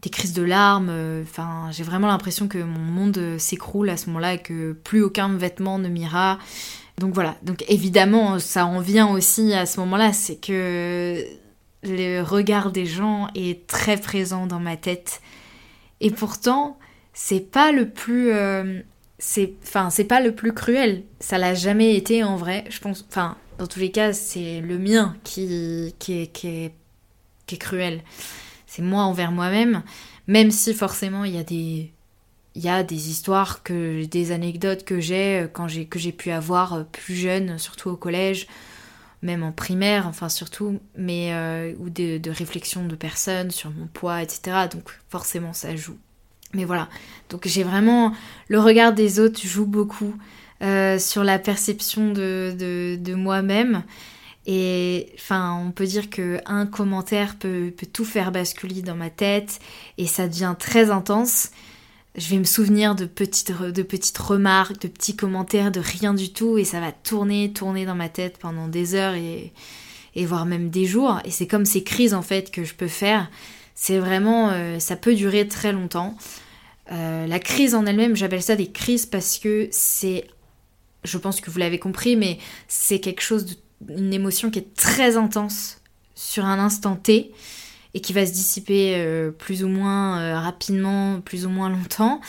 des 0.01 0.09
crises 0.09 0.33
de 0.33 0.43
larmes. 0.43 0.89
Euh, 0.89 1.23
enfin, 1.23 1.69
j'ai 1.71 1.83
vraiment 1.83 2.07
l'impression 2.07 2.47
que 2.47 2.59
mon 2.59 2.79
monde 2.79 3.37
s'écroule 3.37 3.89
à 3.89 3.97
ce 3.97 4.07
moment-là 4.07 4.35
et 4.35 4.41
que 4.41 4.73
plus 4.73 5.01
aucun 5.01 5.35
vêtement 5.35 5.79
ne 5.79 5.89
m'ira. 5.89 6.39
Donc 6.97 7.13
voilà. 7.13 7.35
Donc 7.43 7.63
évidemment, 7.67 8.39
ça 8.39 8.65
en 8.65 8.79
vient 8.79 9.07
aussi 9.07 9.53
à 9.53 9.65
ce 9.65 9.79
moment-là, 9.81 10.13
c'est 10.13 10.37
que 10.37 11.23
le 11.83 12.21
regard 12.21 12.71
des 12.71 12.85
gens 12.85 13.27
est 13.35 13.67
très 13.67 13.97
présent 13.97 14.47
dans 14.47 14.59
ma 14.59 14.77
tête. 14.77 15.21
Et 16.01 16.11
pourtant, 16.11 16.77
c'est 17.13 17.51
pas 17.51 17.71
le 17.71 17.89
plus. 17.89 18.31
Euh, 18.31 18.81
c'est 19.19 19.53
enfin 19.63 19.89
c'est 19.89 20.03
pas 20.03 20.19
le 20.19 20.33
plus 20.35 20.53
cruel 20.53 21.03
ça 21.19 21.37
l'a 21.37 21.55
jamais 21.55 21.95
été 21.95 22.23
en 22.23 22.35
vrai 22.35 22.65
je 22.69 22.79
pense 22.79 23.03
enfin 23.09 23.35
dans 23.57 23.65
tous 23.65 23.79
les 23.79 23.89
cas 23.91 24.13
c'est 24.13 24.61
le 24.61 24.77
mien 24.77 25.15
qui 25.23 25.95
qui 25.97 26.27
qui 26.27 26.71
qui 27.47 27.55
est 27.55 27.57
cruel 27.57 28.03
c'est 28.77 28.83
moi 28.83 29.03
envers 29.03 29.31
moi-même, 29.31 29.81
même 30.27 30.51
si 30.51 30.73
forcément 30.75 31.23
il 31.23 31.33
y 31.33 31.39
a 31.39 31.43
des 31.43 31.91
il 32.53 32.63
y 32.63 32.69
a 32.69 32.83
des 32.83 33.09
histoires 33.09 33.63
que 33.63 34.05
des 34.05 34.31
anecdotes 34.31 34.83
que 34.83 34.99
j'ai 34.99 35.41
euh, 35.41 35.47
quand 35.51 35.67
j'ai 35.67 35.85
que 35.85 35.97
j'ai 35.97 36.11
pu 36.11 36.29
avoir 36.29 36.73
euh, 36.73 36.83
plus 36.83 37.15
jeune, 37.15 37.57
surtout 37.57 37.89
au 37.89 37.95
collège, 37.95 38.47
même 39.23 39.41
en 39.41 39.51
primaire, 39.51 40.05
enfin 40.05 40.29
surtout, 40.29 40.79
mais 40.95 41.33
euh, 41.33 41.73
ou 41.79 41.89
de, 41.89 42.19
de 42.19 42.29
réflexions 42.29 42.85
de 42.85 42.95
personnes 42.95 43.49
sur 43.49 43.71
mon 43.71 43.87
poids, 43.87 44.21
etc. 44.21 44.67
Donc 44.71 44.91
forcément 45.09 45.53
ça 45.53 45.75
joue. 45.75 45.97
Mais 46.53 46.65
voilà, 46.65 46.87
donc 47.29 47.47
j'ai 47.47 47.63
vraiment 47.63 48.13
le 48.47 48.59
regard 48.59 48.93
des 48.93 49.19
autres 49.19 49.41
joue 49.41 49.65
beaucoup 49.65 50.15
sur 50.61 51.23
la 51.23 51.39
perception 51.39 52.11
de, 52.11 52.55
de, 52.57 52.95
de 52.95 53.13
moi-même. 53.15 53.83
Et 54.47 55.09
enfin, 55.15 55.61
on 55.61 55.71
peut 55.71 55.85
dire 55.85 56.09
que 56.09 56.39
un 56.45 56.65
commentaire 56.65 57.35
peut, 57.37 57.73
tout 57.91 58.05
faire 58.05 58.31
basculer 58.31 58.81
dans 58.81 58.95
ma 58.95 59.09
tête 59.09 59.59
et 59.97 60.07
ça 60.07 60.27
devient 60.29 60.55
très 60.57 60.89
intense. 60.89 61.51
Je 62.15 62.29
vais 62.29 62.37
me 62.37 62.45
souvenir 62.45 62.95
de 62.95 63.05
petites, 63.05 63.49
remarques, 64.17 64.79
de 64.79 64.87
petits 64.87 65.17
commentaires, 65.17 65.69
de 65.69 65.81
rien 65.81 66.13
du 66.13 66.31
tout 66.31 66.57
et 66.57 66.63
ça 66.63 66.79
va 66.79 66.93
tourner, 66.93 67.51
tourner 67.51 67.85
dans 67.85 67.93
ma 67.93 68.07
tête 68.07 68.37
pendant 68.39 68.69
des 68.69 68.95
heures 68.95 69.15
et, 69.15 69.51
et 70.15 70.25
voire 70.25 70.45
même 70.45 70.69
des 70.69 70.85
jours. 70.85 71.19
Et 71.25 71.31
c'est 71.31 71.45
comme 71.45 71.65
ces 71.65 71.83
crises 71.83 72.13
en 72.13 72.21
fait 72.21 72.49
que 72.49 72.63
je 72.63 72.73
peux 72.73 72.87
faire. 72.87 73.29
C'est 73.75 73.99
vraiment, 73.99 74.49
euh, 74.51 74.79
ça 74.79 74.95
peut 74.95 75.13
durer 75.13 75.45
très 75.49 75.73
longtemps. 75.73 76.17
Euh, 76.93 77.27
la 77.27 77.39
crise 77.39 77.75
en 77.75 77.85
elle-même, 77.85 78.15
j'appelle 78.15 78.41
ça 78.41 78.55
des 78.55 78.71
crises 78.71 79.05
parce 79.05 79.37
que 79.39 79.67
c'est, 79.71 80.23
je 81.03 81.17
pense 81.17 81.41
que 81.41 81.51
vous 81.51 81.59
l'avez 81.59 81.79
compris, 81.79 82.15
mais 82.15 82.39
c'est 82.69 83.01
quelque 83.01 83.21
chose 83.21 83.45
de 83.45 83.55
une 83.87 84.13
émotion 84.13 84.49
qui 84.49 84.59
est 84.59 84.73
très 84.75 85.17
intense 85.17 85.81
sur 86.15 86.45
un 86.45 86.59
instant 86.59 86.95
T 86.95 87.31
et 87.93 88.01
qui 88.01 88.13
va 88.13 88.25
se 88.25 88.31
dissiper 88.31 88.95
euh, 88.97 89.31
plus 89.31 89.63
ou 89.63 89.67
moins 89.67 90.19
euh, 90.19 90.39
rapidement, 90.39 91.21
plus 91.21 91.45
ou 91.45 91.49
moins 91.49 91.69
longtemps. 91.69 92.21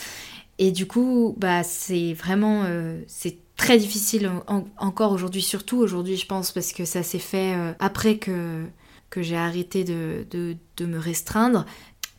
Et 0.58 0.72
du 0.72 0.86
coup, 0.86 1.34
bah, 1.38 1.62
c'est 1.62 2.14
vraiment 2.14 2.62
euh, 2.64 3.00
c'est 3.06 3.38
très 3.56 3.76
difficile 3.78 4.30
encore 4.76 5.12
aujourd'hui, 5.12 5.42
surtout 5.42 5.78
aujourd'hui, 5.78 6.16
je 6.16 6.26
pense, 6.26 6.52
parce 6.52 6.72
que 6.72 6.84
ça 6.84 7.02
s'est 7.02 7.18
fait 7.18 7.56
après 7.80 8.16
que, 8.16 8.64
que 9.10 9.20
j'ai 9.20 9.36
arrêté 9.36 9.82
de, 9.82 10.24
de, 10.30 10.56
de, 10.76 10.86
me 10.86 10.96
restreindre. 10.96 11.66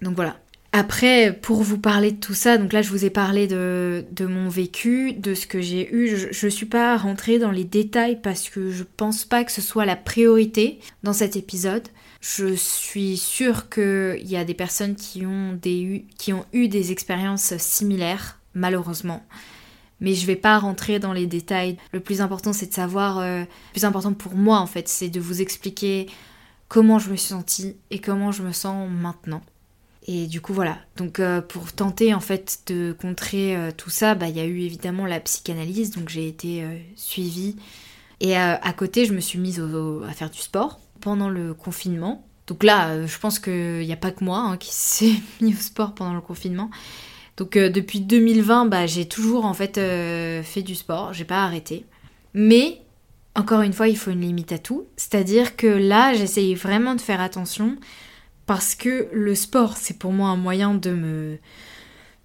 Donc 0.02 0.16
voilà. 0.16 0.36
Après, 0.72 1.34
pour 1.34 1.64
vous 1.64 1.80
parler 1.80 2.12
de 2.12 2.20
tout 2.20 2.36
ça, 2.36 2.60
donc 2.60 2.74
là 2.74 2.84
je 2.84 2.92
vous 2.92 3.04
ai 3.04 3.10
parlé 3.10 3.48
de, 3.48 4.06
mon 4.22 4.50
vécu, 4.50 5.14
de 5.14 5.34
ce 5.34 5.48
que 5.48 5.62
j'ai 5.62 5.92
eu. 5.92 6.16
Je, 6.32 6.46
ne 6.46 6.52
suis 6.52 6.68
pas 6.68 6.96
rentrée 6.96 7.40
dans 7.40 7.50
les 7.50 7.64
détails 7.64 8.22
parce 8.22 8.50
que 8.50 8.70
je 8.70 8.84
pense 8.84 9.26
pas 9.26 9.44
que 9.44 9.52
ce 9.52 9.62
soit 9.62 9.86
la 9.86 9.96
priorité 9.96 10.80
dans 11.02 11.14
cet 11.14 11.36
épisode. 11.36 11.88
Je 12.22 12.54
suis 12.54 13.18
sûre 13.18 13.70
qu'il 13.70 14.28
y 14.28 14.38
a 14.38 14.46
des 14.46 14.54
personnes 14.54 14.96
qui 14.96 15.26
ont, 15.26 15.54
des, 15.60 16.06
qui 16.18 16.34
ont 16.34 16.46
eu 16.54 16.68
des 16.68 16.92
expériences 16.92 17.58
similaires, 17.58 18.40
malheureusement. 18.54 19.26
Mais 20.02 20.14
je 20.14 20.28
vais 20.28 20.36
pas 20.36 20.60
rentrer 20.60 21.00
dans 21.00 21.14
les 21.14 21.26
détails. 21.26 21.78
Le 21.94 22.00
plus 22.00 22.22
important, 22.22 22.54
c'est 22.54 22.68
de 22.68 22.74
savoir. 22.74 23.18
Euh, 23.20 23.40
le 23.40 23.74
plus 23.74 23.86
important 23.86 24.14
pour 24.14 24.36
moi, 24.36 24.60
en 24.60 24.68
fait, 24.68 24.88
c'est 24.88 25.10
de 25.10 25.20
vous 25.20 25.42
expliquer 25.42 26.08
comment 26.68 27.00
je 27.00 27.10
me 27.10 27.16
suis 27.16 27.30
sentie 27.30 27.76
et 27.90 28.00
comment 28.00 28.32
je 28.32 28.44
me 28.44 28.52
sens 28.52 28.88
maintenant. 28.90 29.42
Et 30.08 30.28
du 30.28 30.42
coup, 30.42 30.54
voilà. 30.54 30.78
Donc, 30.98 31.20
euh, 31.20 31.42
pour 31.42 31.72
tenter 31.74 32.14
en 32.14 32.20
fait 32.20 32.60
de 32.68 32.96
contrer 33.00 33.56
euh, 33.56 33.72
tout 33.76 33.90
ça, 33.90 34.16
bah, 34.16 34.28
il 34.28 34.36
y 34.36 34.40
a 34.40 34.46
eu 34.46 34.62
évidemment 34.62 35.06
la 35.06 35.20
psychanalyse, 35.20 35.92
donc 35.92 36.10
j'ai 36.10 36.28
été 36.28 36.64
euh, 36.64 36.78
suivie. 36.96 37.58
Et 38.22 38.36
à 38.36 38.74
côté, 38.74 39.06
je 39.06 39.14
me 39.14 39.22
suis 39.22 39.40
mise 39.40 39.64
à 40.06 40.12
faire 40.12 40.30
du 40.30 40.40
sport 40.40 40.82
pendant 41.00 41.30
le 41.30 41.54
confinement. 41.54 42.28
Donc 42.48 42.66
là, 42.66 43.08
je 43.08 43.18
pense 43.18 43.40
qu'il 43.40 43.80
n'y 43.80 43.94
a 43.94 43.96
pas 43.96 44.12
que 44.12 44.26
moi 44.26 44.40
hein, 44.40 44.58
qui 44.58 44.72
s'est 44.74 45.14
mis 45.40 45.54
au 45.54 45.58
sport 45.58 45.96
pendant 45.96 46.14
le 46.14 46.20
confinement. 46.20 46.70
Donc 47.38 47.58
depuis 47.58 48.02
2020, 48.02 48.66
bah, 48.66 48.88
j'ai 48.88 49.08
toujours 49.08 49.46
en 49.46 49.54
fait 49.54 49.76
fait 49.76 50.64
du 50.64 50.76
sport, 50.76 51.14
j'ai 51.14 51.24
pas 51.24 51.46
arrêté. 51.46 51.86
Mais 52.34 52.82
encore 53.36 53.62
une 53.62 53.72
fois, 53.72 53.88
il 53.88 53.96
faut 53.96 54.12
une 54.12 54.20
limite 54.20 54.52
à 54.52 54.58
tout. 54.58 54.86
C'est-à-dire 54.98 55.56
que 55.56 55.68
là, 55.68 56.14
j'essaye 56.14 56.56
vraiment 56.56 56.96
de 56.96 57.02
faire 57.02 57.22
attention 57.22 57.78
parce 58.50 58.74
que 58.74 59.08
le 59.14 59.36
sport, 59.36 59.78
c'est 59.78 60.00
pour 60.00 60.12
moi 60.12 60.30
un 60.30 60.36
moyen 60.36 60.74
de 60.74 60.90
me, 60.90 61.38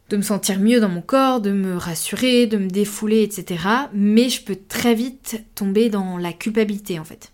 de 0.08 0.16
me 0.16 0.22
sentir 0.22 0.58
mieux 0.58 0.80
dans 0.80 0.88
mon 0.88 1.02
corps, 1.02 1.42
de 1.42 1.52
me 1.52 1.76
rassurer, 1.76 2.46
de 2.46 2.56
me 2.56 2.66
défouler, 2.66 3.24
etc. 3.24 3.62
Mais 3.92 4.30
je 4.30 4.42
peux 4.42 4.56
très 4.56 4.94
vite 4.94 5.44
tomber 5.54 5.90
dans 5.90 6.16
la 6.16 6.32
culpabilité 6.32 6.98
en 6.98 7.04
fait. 7.04 7.30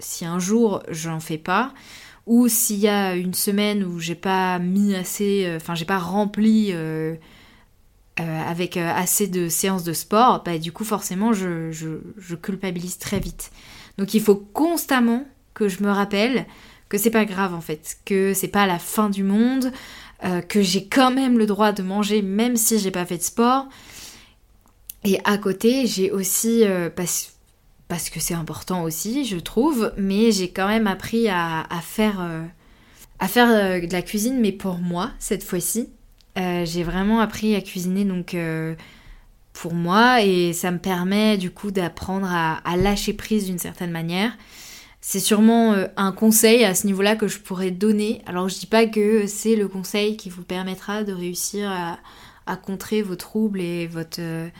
Si 0.00 0.24
un 0.24 0.40
jour 0.40 0.82
j'en 0.90 1.20
fais 1.20 1.38
pas, 1.38 1.72
ou 2.26 2.48
s'il 2.48 2.80
y 2.80 2.88
a 2.88 3.14
une 3.14 3.34
semaine 3.34 3.84
où 3.84 4.00
j'ai 4.00 4.16
pas 4.16 4.58
mis 4.58 4.96
assez, 4.96 5.46
euh, 5.46 5.58
enfin 5.58 5.76
j'ai 5.76 5.84
pas 5.84 5.98
rempli 5.98 6.70
euh, 6.72 7.14
euh, 8.18 8.42
avec 8.48 8.76
assez 8.76 9.28
de 9.28 9.48
séances 9.48 9.84
de 9.84 9.92
sport, 9.92 10.42
bah 10.42 10.58
du 10.58 10.72
coup 10.72 10.82
forcément 10.82 11.32
je, 11.32 11.70
je 11.70 12.34
culpabilise 12.34 12.98
très 12.98 13.20
vite. 13.20 13.52
Donc 13.96 14.12
il 14.12 14.20
faut 14.20 14.34
constamment 14.34 15.24
que 15.54 15.68
je 15.68 15.84
me 15.84 15.90
rappelle 15.92 16.46
que 16.88 16.98
c'est 16.98 17.10
pas 17.10 17.24
grave 17.24 17.54
en 17.54 17.60
fait, 17.60 17.98
que 18.04 18.34
c'est 18.34 18.48
pas 18.48 18.66
la 18.66 18.78
fin 18.78 19.10
du 19.10 19.22
monde, 19.22 19.72
euh, 20.24 20.40
que 20.40 20.62
j'ai 20.62 20.86
quand 20.86 21.10
même 21.10 21.38
le 21.38 21.46
droit 21.46 21.72
de 21.72 21.82
manger 21.82 22.22
même 22.22 22.56
si 22.56 22.78
j'ai 22.78 22.90
pas 22.90 23.04
fait 23.04 23.18
de 23.18 23.22
sport. 23.22 23.68
Et 25.04 25.20
à 25.24 25.38
côté, 25.38 25.86
j'ai 25.86 26.10
aussi, 26.10 26.64
euh, 26.64 26.90
parce, 26.90 27.34
parce, 27.86 28.10
que 28.10 28.18
c'est 28.18 28.34
important 28.34 28.82
aussi, 28.82 29.24
je 29.24 29.36
trouve, 29.36 29.92
mais 29.96 30.32
j'ai 30.32 30.50
quand 30.50 30.66
même 30.66 30.88
appris 30.88 31.28
à, 31.28 31.66
faire, 31.82 32.20
euh, 32.20 32.42
à 33.20 33.28
faire 33.28 33.48
de 33.80 33.92
la 33.92 34.02
cuisine, 34.02 34.40
mais 34.40 34.52
pour 34.52 34.78
moi 34.78 35.10
cette 35.18 35.44
fois-ci. 35.44 35.88
j'ai 36.36 36.82
vraiment 36.82 37.20
appris 37.20 37.54
à 37.54 37.60
cuisiner 37.60 38.04
donc 38.04 38.36
pour 39.52 39.74
moi 39.74 40.22
et 40.22 40.52
ça 40.52 40.70
me 40.70 40.78
permet 40.78 41.36
du 41.36 41.50
coup 41.50 41.70
d'apprendre 41.72 42.28
à 42.30 42.76
lâcher 42.76 43.12
prise 43.12 43.46
d'une 43.46 43.58
certaine 43.58 43.90
manière 43.90 44.32
c'est 45.10 45.20
sûrement 45.20 45.72
euh, 45.72 45.86
un 45.96 46.12
conseil 46.12 46.66
à 46.66 46.74
ce 46.74 46.86
niveau-là 46.86 47.16
que 47.16 47.28
je 47.28 47.38
pourrais 47.38 47.70
donner. 47.70 48.20
Alors 48.26 48.50
je 48.50 48.58
dis 48.58 48.66
pas 48.66 48.84
que 48.84 49.26
c'est 49.26 49.56
le 49.56 49.66
conseil 49.66 50.18
qui 50.18 50.28
vous 50.28 50.42
permettra 50.42 51.02
de 51.02 51.14
réussir 51.14 51.70
à, 51.70 51.98
contrer 52.56 53.00
vos 53.00 53.16
troubles 53.16 53.62
et 53.62 53.86
votre, 53.86 54.20
euh, 54.20 54.50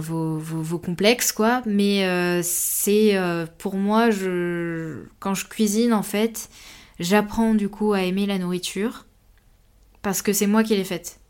vos, 0.00 0.78
complexes 0.78 1.32
quoi. 1.32 1.60
Mais 1.66 2.06
euh, 2.06 2.40
c'est 2.42 3.14
pour 3.58 3.74
moi, 3.74 4.08
je, 4.08 5.02
quand 5.18 5.34
je 5.34 5.44
cuisine 5.46 5.92
en 5.92 6.02
fait, 6.02 6.48
j'apprends 6.98 7.54
du 7.54 7.68
coup 7.68 7.92
à 7.92 8.04
aimer 8.04 8.24
la 8.24 8.38
nourriture 8.38 9.04
parce 10.00 10.22
que 10.22 10.32
c'est 10.32 10.46
moi 10.46 10.62
qui 10.64 10.74
l'ai 10.76 10.84
faite. 10.84 11.20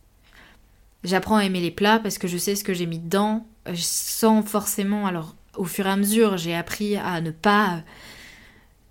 J'apprends 1.02 1.36
à 1.36 1.44
aimer 1.44 1.60
les 1.60 1.72
plats 1.72 1.98
parce 1.98 2.18
que 2.18 2.28
je 2.28 2.38
sais 2.38 2.54
ce 2.54 2.62
que 2.62 2.72
j'ai 2.72 2.86
mis 2.86 3.00
dedans, 3.00 3.48
sans 3.74 4.42
forcément. 4.42 5.08
Alors 5.08 5.34
au 5.56 5.64
fur 5.64 5.88
et 5.88 5.90
à 5.90 5.96
mesure, 5.96 6.36
j'ai 6.36 6.54
appris 6.54 6.96
à 6.96 7.20
ne 7.20 7.32
pas 7.32 7.82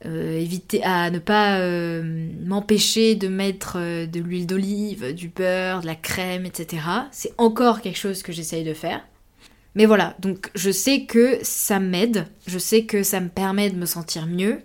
euh, 0.06 0.38
éviter 0.38 0.84
à 0.84 1.10
ne 1.10 1.20
pas 1.20 1.60
euh, 1.60 2.28
m'empêcher 2.46 3.16
de 3.16 3.30
mettre 3.30 3.78
euh, 3.78 4.06
de 4.06 4.20
l'huile 4.20 4.46
d'olive, 4.46 5.14
du 5.14 5.30
beurre, 5.30 5.80
de 5.80 5.86
la 5.86 5.96
crème, 5.96 6.46
etc. 6.46 6.84
C'est 7.12 7.34
encore 7.38 7.80
quelque 7.80 7.98
chose 7.98 8.22
que 8.22 8.34
j'essaye 8.34 8.66
de 8.66 8.74
faire. 8.74 9.02
Mais 9.76 9.86
voilà, 9.86 10.16
donc 10.20 10.52
je 10.56 10.72
sais 10.72 11.06
que 11.06 11.40
ça 11.42 11.80
m'aide, 11.80 12.28
je 12.48 12.60
sais 12.60 12.84
que 12.84 13.02
ça 13.02 13.22
me 13.22 13.30
permet 13.30 13.70
de 13.70 13.78
me 13.78 13.86
sentir 13.86 14.28
mieux, 14.28 14.60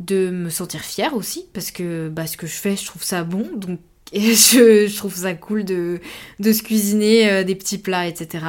de 0.00 0.30
me 0.30 0.50
sentir 0.50 0.80
fière 0.80 1.14
aussi, 1.14 1.46
parce 1.54 1.70
que 1.70 2.10
bah, 2.10 2.26
ce 2.26 2.36
que 2.36 2.46
je 2.46 2.54
fais, 2.54 2.76
je 2.76 2.84
trouve 2.84 3.02
ça 3.02 3.24
bon, 3.24 3.48
donc 3.56 3.80
je, 4.12 4.86
je 4.86 4.96
trouve 4.96 5.16
ça 5.16 5.32
cool 5.32 5.64
de, 5.64 6.00
de 6.40 6.52
se 6.52 6.62
cuisiner 6.62 7.42
des 7.42 7.54
petits 7.54 7.78
plats, 7.78 8.06
etc. 8.06 8.44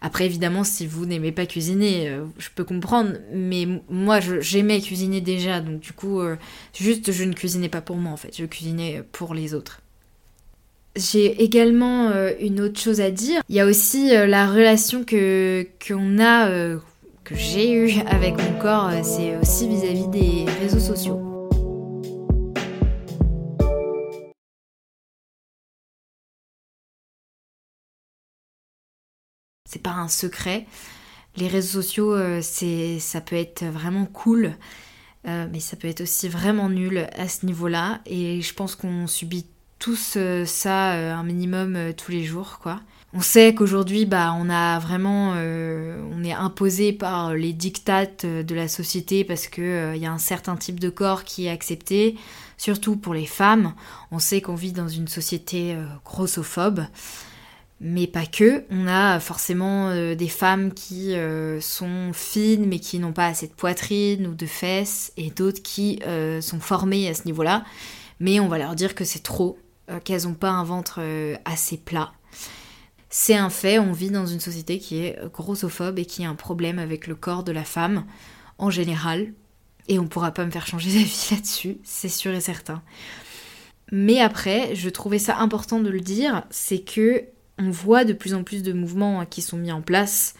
Après, 0.00 0.26
évidemment, 0.26 0.64
si 0.64 0.86
vous 0.86 1.06
n'aimez 1.06 1.32
pas 1.32 1.46
cuisiner, 1.46 2.08
euh, 2.08 2.24
je 2.38 2.48
peux 2.54 2.64
comprendre, 2.64 3.12
mais 3.32 3.66
moi, 3.88 4.20
j'aimais 4.40 4.80
cuisiner 4.80 5.20
déjà, 5.20 5.60
donc 5.60 5.80
du 5.80 5.92
coup, 5.92 6.20
euh, 6.20 6.36
juste, 6.74 7.12
je 7.12 7.24
ne 7.24 7.32
cuisinais 7.32 7.68
pas 7.68 7.80
pour 7.80 7.96
moi, 7.96 8.12
en 8.12 8.16
fait, 8.16 8.36
je 8.36 8.44
cuisinais 8.44 9.02
pour 9.12 9.34
les 9.34 9.54
autres. 9.54 9.80
J'ai 10.96 11.42
également 11.42 12.08
euh, 12.08 12.30
une 12.40 12.60
autre 12.60 12.80
chose 12.80 13.00
à 13.00 13.10
dire. 13.10 13.42
Il 13.48 13.54
y 13.54 13.60
a 13.60 13.66
aussi 13.66 14.10
la 14.10 14.46
relation 14.50 15.04
que 15.04 15.66
que 15.78 17.34
j'ai 17.34 17.72
eue 17.72 17.92
avec 18.06 18.40
mon 18.40 18.58
corps, 18.60 18.90
c'est 19.02 19.36
aussi 19.36 19.68
vis 19.68 19.82
à 19.82 19.92
-vis 19.92 20.08
des 20.10 20.46
réseaux 20.60 20.78
sociaux. 20.78 21.25
Pas 29.86 30.00
un 30.00 30.08
secret. 30.08 30.66
Les 31.36 31.46
réseaux 31.46 31.80
sociaux, 31.80 32.12
euh, 32.12 32.40
c'est, 32.42 32.98
ça 32.98 33.20
peut 33.20 33.36
être 33.36 33.64
vraiment 33.64 34.06
cool, 34.06 34.54
euh, 35.28 35.46
mais 35.52 35.60
ça 35.60 35.76
peut 35.76 35.86
être 35.86 36.00
aussi 36.00 36.28
vraiment 36.28 36.68
nul 36.68 37.06
à 37.16 37.28
ce 37.28 37.46
niveau-là. 37.46 38.00
Et 38.04 38.42
je 38.42 38.52
pense 38.52 38.74
qu'on 38.74 39.06
subit 39.06 39.46
tous 39.78 40.14
euh, 40.16 40.44
ça 40.44 40.92
un 40.92 41.22
minimum 41.22 41.92
tous 41.96 42.10
les 42.10 42.24
jours, 42.24 42.58
quoi. 42.60 42.80
On 43.12 43.20
sait 43.20 43.54
qu'aujourd'hui, 43.54 44.06
bah, 44.06 44.34
on 44.36 44.50
a 44.50 44.78
vraiment, 44.78 45.30
on 45.30 46.24
est 46.24 46.32
imposé 46.32 46.92
par 46.92 47.34
les 47.34 47.54
dictates 47.54 48.26
de 48.26 48.54
la 48.54 48.68
société 48.68 49.24
parce 49.24 49.46
que 49.46 49.94
il 49.94 50.02
y 50.02 50.06
a 50.06 50.12
un 50.12 50.18
certain 50.18 50.54
type 50.56 50.80
de 50.80 50.90
corps 50.90 51.24
qui 51.24 51.46
est 51.46 51.50
accepté, 51.50 52.16
surtout 52.58 52.96
pour 52.96 53.14
les 53.14 53.24
femmes. 53.24 53.72
On 54.10 54.18
sait 54.18 54.42
qu'on 54.42 54.56
vit 54.56 54.72
dans 54.72 54.88
une 54.88 55.08
société 55.08 55.76
grossophobe 56.04 56.84
mais 57.80 58.06
pas 58.06 58.26
que. 58.26 58.64
On 58.70 58.86
a 58.86 59.20
forcément 59.20 59.90
euh, 59.90 60.14
des 60.14 60.28
femmes 60.28 60.72
qui 60.72 61.14
euh, 61.14 61.60
sont 61.60 62.12
fines 62.12 62.66
mais 62.66 62.78
qui 62.78 62.98
n'ont 62.98 63.12
pas 63.12 63.26
assez 63.26 63.48
de 63.48 63.52
poitrine 63.52 64.26
ou 64.26 64.34
de 64.34 64.46
fesses 64.46 65.12
et 65.16 65.30
d'autres 65.30 65.62
qui 65.62 66.00
euh, 66.06 66.40
sont 66.40 66.60
formées 66.60 67.08
à 67.08 67.14
ce 67.14 67.24
niveau-là. 67.26 67.64
Mais 68.18 68.40
on 68.40 68.48
va 68.48 68.58
leur 68.58 68.74
dire 68.74 68.94
que 68.94 69.04
c'est 69.04 69.22
trop, 69.22 69.58
qu'elles 70.04 70.22
n'ont 70.22 70.34
pas 70.34 70.50
un 70.50 70.64
ventre 70.64 71.00
assez 71.44 71.76
plat. 71.76 72.12
C'est 73.10 73.36
un 73.36 73.50
fait, 73.50 73.78
on 73.78 73.92
vit 73.92 74.10
dans 74.10 74.24
une 74.24 74.40
société 74.40 74.78
qui 74.78 75.04
est 75.04 75.18
grossophobe 75.34 75.98
et 75.98 76.06
qui 76.06 76.24
a 76.24 76.30
un 76.30 76.34
problème 76.34 76.78
avec 76.78 77.06
le 77.06 77.14
corps 77.14 77.44
de 77.44 77.52
la 77.52 77.64
femme 77.64 78.06
en 78.56 78.70
général. 78.70 79.34
Et 79.88 79.98
on 79.98 80.06
pourra 80.06 80.30
pas 80.30 80.46
me 80.46 80.50
faire 80.50 80.66
changer 80.66 80.90
d'avis 80.98 81.28
là-dessus, 81.30 81.76
c'est 81.84 82.08
sûr 82.08 82.32
et 82.32 82.40
certain. 82.40 82.82
Mais 83.92 84.20
après, 84.20 84.74
je 84.74 84.88
trouvais 84.88 85.18
ça 85.18 85.36
important 85.36 85.78
de 85.78 85.90
le 85.90 86.00
dire, 86.00 86.44
c'est 86.50 86.80
que 86.80 87.26
on 87.58 87.70
voit 87.70 88.04
de 88.04 88.12
plus 88.12 88.34
en 88.34 88.42
plus 88.42 88.62
de 88.62 88.72
mouvements 88.72 89.20
hein, 89.20 89.26
qui 89.26 89.42
sont 89.42 89.56
mis 89.56 89.72
en 89.72 89.82
place 89.82 90.34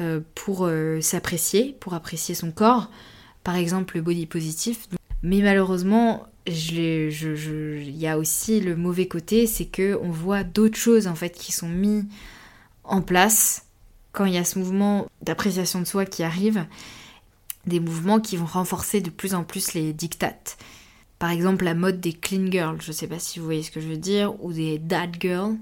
euh, 0.00 0.20
pour 0.34 0.66
euh, 0.66 1.00
s'apprécier, 1.00 1.76
pour 1.80 1.94
apprécier 1.94 2.34
son 2.34 2.52
corps. 2.52 2.90
Par 3.44 3.56
exemple, 3.56 3.96
le 3.96 4.02
body 4.02 4.26
positif. 4.26 4.88
Mais 5.22 5.40
malheureusement, 5.40 6.26
il 6.46 7.96
y 7.96 8.06
a 8.06 8.18
aussi 8.18 8.60
le 8.60 8.76
mauvais 8.76 9.06
côté, 9.06 9.46
c'est 9.46 9.66
que 9.66 9.98
on 10.02 10.10
voit 10.10 10.44
d'autres 10.44 10.78
choses 10.78 11.06
en 11.06 11.14
fait 11.14 11.30
qui 11.30 11.52
sont 11.52 11.68
mis 11.68 12.04
en 12.84 13.02
place 13.02 13.66
quand 14.12 14.24
il 14.24 14.34
y 14.34 14.38
a 14.38 14.44
ce 14.44 14.58
mouvement 14.58 15.06
d'appréciation 15.22 15.80
de 15.80 15.84
soi 15.84 16.04
qui 16.04 16.22
arrive, 16.22 16.66
des 17.66 17.80
mouvements 17.80 18.20
qui 18.20 18.36
vont 18.36 18.46
renforcer 18.46 19.00
de 19.00 19.10
plus 19.10 19.34
en 19.34 19.44
plus 19.44 19.74
les 19.74 19.92
dictates. 19.92 20.56
Par 21.18 21.30
exemple, 21.30 21.64
la 21.64 21.74
mode 21.74 22.00
des 22.00 22.14
clean 22.14 22.50
girls, 22.50 22.80
je 22.80 22.92
sais 22.92 23.06
pas 23.06 23.18
si 23.18 23.38
vous 23.38 23.44
voyez 23.44 23.62
ce 23.62 23.70
que 23.70 23.80
je 23.80 23.86
veux 23.86 23.98
dire, 23.98 24.42
ou 24.42 24.52
des 24.52 24.78
dad 24.78 25.16
girls. 25.20 25.56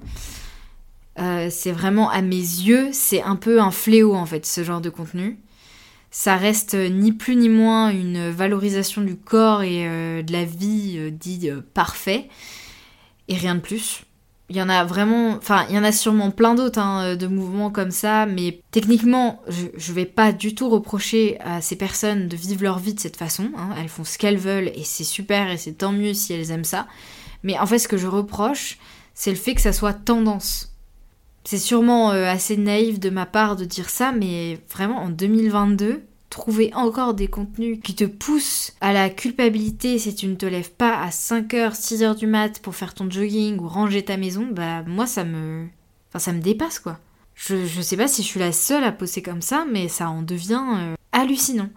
Euh, 1.18 1.48
c'est 1.50 1.72
vraiment 1.72 2.10
à 2.10 2.22
mes 2.22 2.36
yeux, 2.36 2.90
c'est 2.92 3.22
un 3.22 3.36
peu 3.36 3.60
un 3.60 3.70
fléau 3.70 4.14
en 4.14 4.26
fait, 4.26 4.46
ce 4.46 4.62
genre 4.62 4.80
de 4.80 4.90
contenu. 4.90 5.38
Ça 6.10 6.36
reste 6.36 6.74
ni 6.74 7.12
plus 7.12 7.36
ni 7.36 7.48
moins 7.48 7.90
une 7.90 8.30
valorisation 8.30 9.02
du 9.02 9.16
corps 9.16 9.62
et 9.62 9.86
euh, 9.86 10.22
de 10.22 10.32
la 10.32 10.44
vie 10.44 10.94
euh, 10.96 11.10
dit 11.10 11.50
parfait. 11.74 12.28
et 13.28 13.34
rien 13.34 13.56
de 13.56 13.60
plus. 13.60 14.02
Il 14.50 14.56
y 14.56 14.62
en 14.62 14.70
a 14.70 14.82
vraiment, 14.82 15.32
enfin, 15.32 15.66
il 15.68 15.76
y 15.76 15.78
en 15.78 15.84
a 15.84 15.92
sûrement 15.92 16.30
plein 16.30 16.54
d'autres 16.54 16.78
hein, 16.78 17.16
de 17.16 17.26
mouvements 17.26 17.70
comme 17.70 17.90
ça, 17.90 18.24
mais 18.24 18.62
techniquement, 18.70 19.42
je, 19.46 19.66
je, 19.76 19.92
vais 19.92 20.06
pas 20.06 20.32
du 20.32 20.54
tout 20.54 20.70
reprocher 20.70 21.38
à 21.40 21.60
ces 21.60 21.76
personnes 21.76 22.28
de 22.28 22.36
vivre 22.36 22.62
leur 22.62 22.78
vie 22.78 22.94
de 22.94 23.00
cette 23.00 23.18
façon. 23.18 23.50
Hein. 23.58 23.74
Elles 23.76 23.90
font 23.90 24.04
ce 24.04 24.16
qu'elles 24.16 24.38
veulent 24.38 24.72
et 24.74 24.84
c'est 24.84 25.04
super 25.04 25.50
et 25.50 25.58
c'est 25.58 25.74
tant 25.74 25.92
mieux 25.92 26.14
si 26.14 26.32
elles 26.32 26.50
aiment 26.50 26.64
ça. 26.64 26.86
Mais 27.42 27.58
en 27.58 27.66
fait, 27.66 27.78
ce 27.78 27.88
que 27.88 27.98
je 27.98 28.06
reproche, 28.06 28.78
c'est 29.12 29.30
le 29.30 29.36
fait 29.36 29.54
que 29.54 29.60
ça 29.60 29.74
soit 29.74 29.92
tendance. 29.92 30.77
C'est 31.50 31.56
sûrement 31.56 32.10
euh, 32.10 32.26
assez 32.26 32.58
naïf 32.58 33.00
de 33.00 33.08
ma 33.08 33.24
part 33.24 33.56
de 33.56 33.64
dire 33.64 33.88
ça, 33.88 34.12
mais 34.12 34.60
vraiment 34.70 34.98
en 34.98 35.08
2022, 35.08 36.02
trouver 36.28 36.70
encore 36.74 37.14
des 37.14 37.28
contenus 37.28 37.78
qui 37.82 37.94
te 37.94 38.04
poussent 38.04 38.74
à 38.82 38.92
la 38.92 39.08
culpabilité 39.08 39.98
si 39.98 40.14
tu 40.14 40.26
ne 40.26 40.34
te 40.34 40.44
lèves 40.44 40.72
pas 40.72 41.00
à 41.00 41.08
5h, 41.08 41.72
6h 41.72 42.16
du 42.16 42.26
mat 42.26 42.60
pour 42.60 42.74
faire 42.74 42.92
ton 42.92 43.10
jogging 43.10 43.58
ou 43.60 43.66
ranger 43.66 44.04
ta 44.04 44.18
maison, 44.18 44.46
bah 44.52 44.82
moi 44.82 45.06
ça 45.06 45.24
me... 45.24 45.64
Enfin 46.10 46.18
ça 46.18 46.32
me 46.34 46.42
dépasse 46.42 46.80
quoi. 46.80 46.98
Je, 47.34 47.64
je 47.64 47.80
sais 47.80 47.96
pas 47.96 48.08
si 48.08 48.22
je 48.22 48.26
suis 48.26 48.40
la 48.40 48.52
seule 48.52 48.84
à 48.84 48.92
poser 48.92 49.22
comme 49.22 49.40
ça, 49.40 49.64
mais 49.72 49.88
ça 49.88 50.10
en 50.10 50.20
devient 50.20 50.66
euh, 50.76 50.94
hallucinant. 51.12 51.70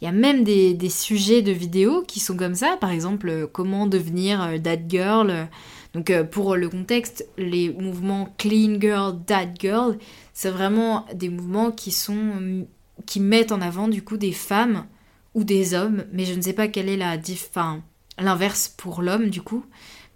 Il 0.00 0.04
y 0.04 0.08
a 0.08 0.12
même 0.12 0.44
des, 0.44 0.88
sujets 0.88 1.42
de 1.42 1.52
vidéos 1.52 2.02
qui 2.02 2.20
sont 2.20 2.36
comme 2.36 2.54
ça, 2.54 2.76
par 2.80 2.90
exemple 2.90 3.28
euh, 3.28 3.46
comment 3.46 3.86
devenir 3.86 4.42
euh, 4.42 4.58
that 4.58 4.88
girl. 4.88 5.48
Donc 5.94 6.12
pour 6.30 6.54
le 6.54 6.68
contexte, 6.68 7.26
les 7.38 7.70
mouvements 7.72 8.34
clean 8.36 8.78
girl, 8.78 9.18
that 9.26 9.54
girl, 9.58 9.98
c'est 10.34 10.50
vraiment 10.50 11.06
des 11.14 11.30
mouvements 11.30 11.72
qui 11.72 11.90
sont 11.90 12.66
qui 13.06 13.20
mettent 13.20 13.52
en 13.52 13.60
avant 13.60 13.88
du 13.88 14.02
coup 14.02 14.16
des 14.16 14.32
femmes 14.32 14.86
ou 15.34 15.44
des 15.44 15.74
hommes, 15.74 16.04
mais 16.12 16.24
je 16.24 16.34
ne 16.34 16.42
sais 16.42 16.52
pas 16.52 16.68
quelle 16.68 16.88
est 16.88 16.96
la 16.96 17.16
enfin, 17.32 17.82
l'inverse 18.18 18.68
pour 18.68 19.02
l'homme 19.02 19.30
du 19.30 19.42
coup. 19.42 19.64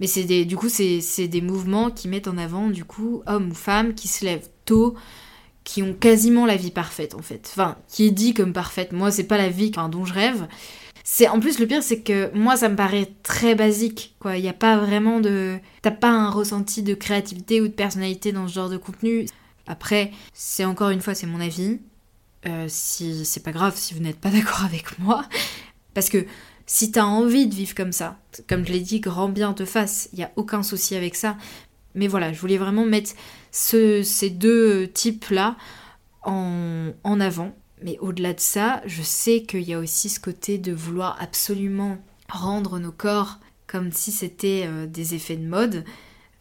Mais 0.01 0.07
c'est 0.07 0.25
des, 0.25 0.45
du 0.45 0.57
coup 0.57 0.69
c'est, 0.69 1.29
des 1.29 1.41
mouvements 1.41 1.91
qui 1.91 2.09
mettent 2.09 2.29
en 2.29 2.39
avant 2.39 2.69
du 2.69 2.85
coup 2.85 3.23
hommes 3.27 3.51
ou 3.51 3.55
femmes 3.55 3.95
qui 3.95 4.09
se 4.09 4.25
lèvent 4.25 4.49
tôt, 4.65 4.95
qui 5.65 5.83
ont 5.83 5.95
quasiment 5.95 6.47
la 6.47 6.57
vie 6.57 6.71
parfaite 6.71 7.15
en 7.15 7.23
fait. 7.23 7.49
Enfin, 7.53 7.77
qui 7.89 8.07
est 8.07 8.11
dit 8.11 8.35
comme 8.35 8.53
parfaite. 8.53 8.93
Moi 8.93 9.11
c'est 9.11 9.25
pas 9.25 9.39
la 9.39 9.49
vie 9.49 9.71
dont 9.71 10.05
je 10.05 10.15
rêve. 10.15 10.47
C'est 11.05 11.29
en 11.29 11.41
plus 11.41 11.59
le 11.59 11.67
pire 11.67 11.83
c'est 11.83 12.01
que 12.01 12.31
moi 12.37 12.57
ça 12.57 12.69
me 12.69 12.77
paraît 12.77 13.13
très 13.23 13.55
basique 13.55 14.15
quoi. 14.19 14.37
Il 14.37 14.43
n'y 14.43 14.49
a 14.49 14.55
pas 14.55 14.77
vraiment 14.77 15.21
de, 15.21 15.59
t'as 15.83 15.91
pas 15.91 16.11
un 16.11 16.31
ressenti 16.31 16.83
de 16.83 16.95
créativité 16.95 17.61
ou 17.61 17.69
de 17.69 17.73
personnalité 17.73 18.33
dans 18.33 18.49
ce 18.49 18.55
genre 18.55 18.71
de 18.71 18.77
contenu. 18.77 19.27
Après, 19.67 20.11
c'est 20.33 20.65
encore 20.65 20.91
une 20.91 21.01
fois 21.01 21.15
c'est 21.15 21.27
mon 21.27 21.41
avis. 21.41 21.81
Euh, 22.47 22.67
si 22.69 23.25
c'est 23.25 23.45
pas 23.45 23.53
grave 23.53 23.77
si 23.77 23.95
vous 23.95 24.01
n'êtes 24.01 24.21
pas 24.21 24.31
d'accord 24.33 24.65
avec 24.65 24.99
moi. 24.99 25.25
Parce 25.95 26.09
que 26.09 26.27
si 26.67 26.91
t'as 26.91 27.05
envie 27.05 27.47
de 27.47 27.55
vivre 27.55 27.75
comme 27.75 27.93
ça, 27.93 28.19
comme 28.49 28.67
je 28.67 28.73
l'ai 28.73 28.81
dit, 28.81 29.01
grand 29.01 29.29
bien 29.29 29.53
te 29.53 29.65
fasse, 29.65 30.09
il 30.13 30.17
n'y 30.17 30.25
a 30.25 30.33
aucun 30.37 30.63
souci 30.63 30.97
avec 30.97 31.15
ça. 31.15 31.37
Mais 31.95 32.09
voilà, 32.09 32.33
je 32.33 32.41
voulais 32.41 32.59
vraiment 32.59 32.85
mettre 32.85 33.13
ces 33.51 34.31
deux 34.31 34.89
types-là 34.89 35.57
en, 36.25 37.21
avant. 37.21 37.55
Mais 37.83 37.99
au-delà 38.01 38.33
de 38.33 38.41
ça, 38.41 38.81
je 38.87 39.03
sais 39.03 39.43
qu'il 39.43 39.63
y 39.63 39.75
a 39.75 39.79
aussi 39.79 40.09
ce 40.09 40.21
côté 40.21 40.59
de 40.59 40.73
vouloir 40.73 41.17
absolument 41.21 41.99
rendre 42.29 42.79
nos 42.79 42.93
corps 42.93 43.39
comme 43.67 43.91
si 43.91 44.13
c'était 44.13 44.65
euh, 44.67 44.87
des 44.87 45.15
effets 45.15 45.37
de 45.37 45.47
mode. 45.47 45.85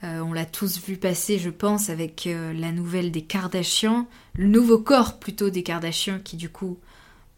Euh, 0.04 0.20
on 0.20 0.34
l'a 0.34 0.46
tous 0.46 0.82
vu 0.82 0.98
passer, 0.98 1.40
je 1.40 1.50
pense, 1.50 1.90
avec 1.90 2.28
euh, 2.28 2.54
la 2.54 2.72
nouvelle 2.72 3.12
des 3.12 3.22
Kardashians, 3.22 4.08
le 4.34 4.48
nouveau 4.48 4.80
corps 4.80 5.20
plutôt 5.20 5.50
des 5.50 5.64
Kardashians 5.64 6.20
qui 6.20 6.38
du 6.38 6.50
coup 6.50 6.78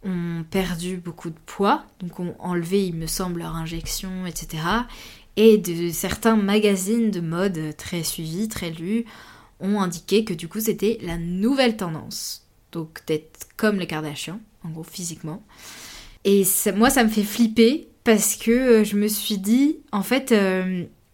ont 0.04 0.44
perdu 0.50 0.98
beaucoup 0.98 1.30
de 1.30 1.40
poids, 1.46 1.86
donc 2.00 2.20
ont 2.20 2.36
enlevé, 2.40 2.86
il 2.86 2.96
me 2.96 3.08
semble, 3.08 3.40
leur 3.40 3.56
injection, 3.56 4.26
etc. 4.26 4.64
Et 5.36 5.58
de 5.58 5.90
certains 5.92 6.36
magazines 6.36 7.12
de 7.12 7.20
mode 7.20 7.76
très 7.78 8.04
suivis, 8.04 8.48
très 8.48 8.70
lus, 8.70 9.06
ont 9.60 9.82
indiqué 9.82 10.24
que 10.24 10.34
du 10.34 10.48
coup 10.48 10.60
c'était 10.60 11.00
la 11.02 11.18
nouvelle 11.18 11.78
tendance. 11.78 12.46
Donc 12.72 13.00
d'être 13.08 13.48
comme 13.58 13.80
les 13.80 13.88
Kardashians, 13.88 14.40
en 14.64 14.70
gros 14.70 14.84
physiquement. 14.84 15.44
Et 16.24 16.44
moi 16.76 16.90
ça 16.90 17.04
me 17.04 17.10
fait 17.10 17.24
flipper 17.24 17.88
parce 18.04 18.36
que 18.36 18.52
euh, 18.52 18.84
je 18.84 18.96
me 18.96 19.08
suis 19.08 19.38
dit, 19.38 19.78
en 19.92 20.04
fait, 20.04 20.34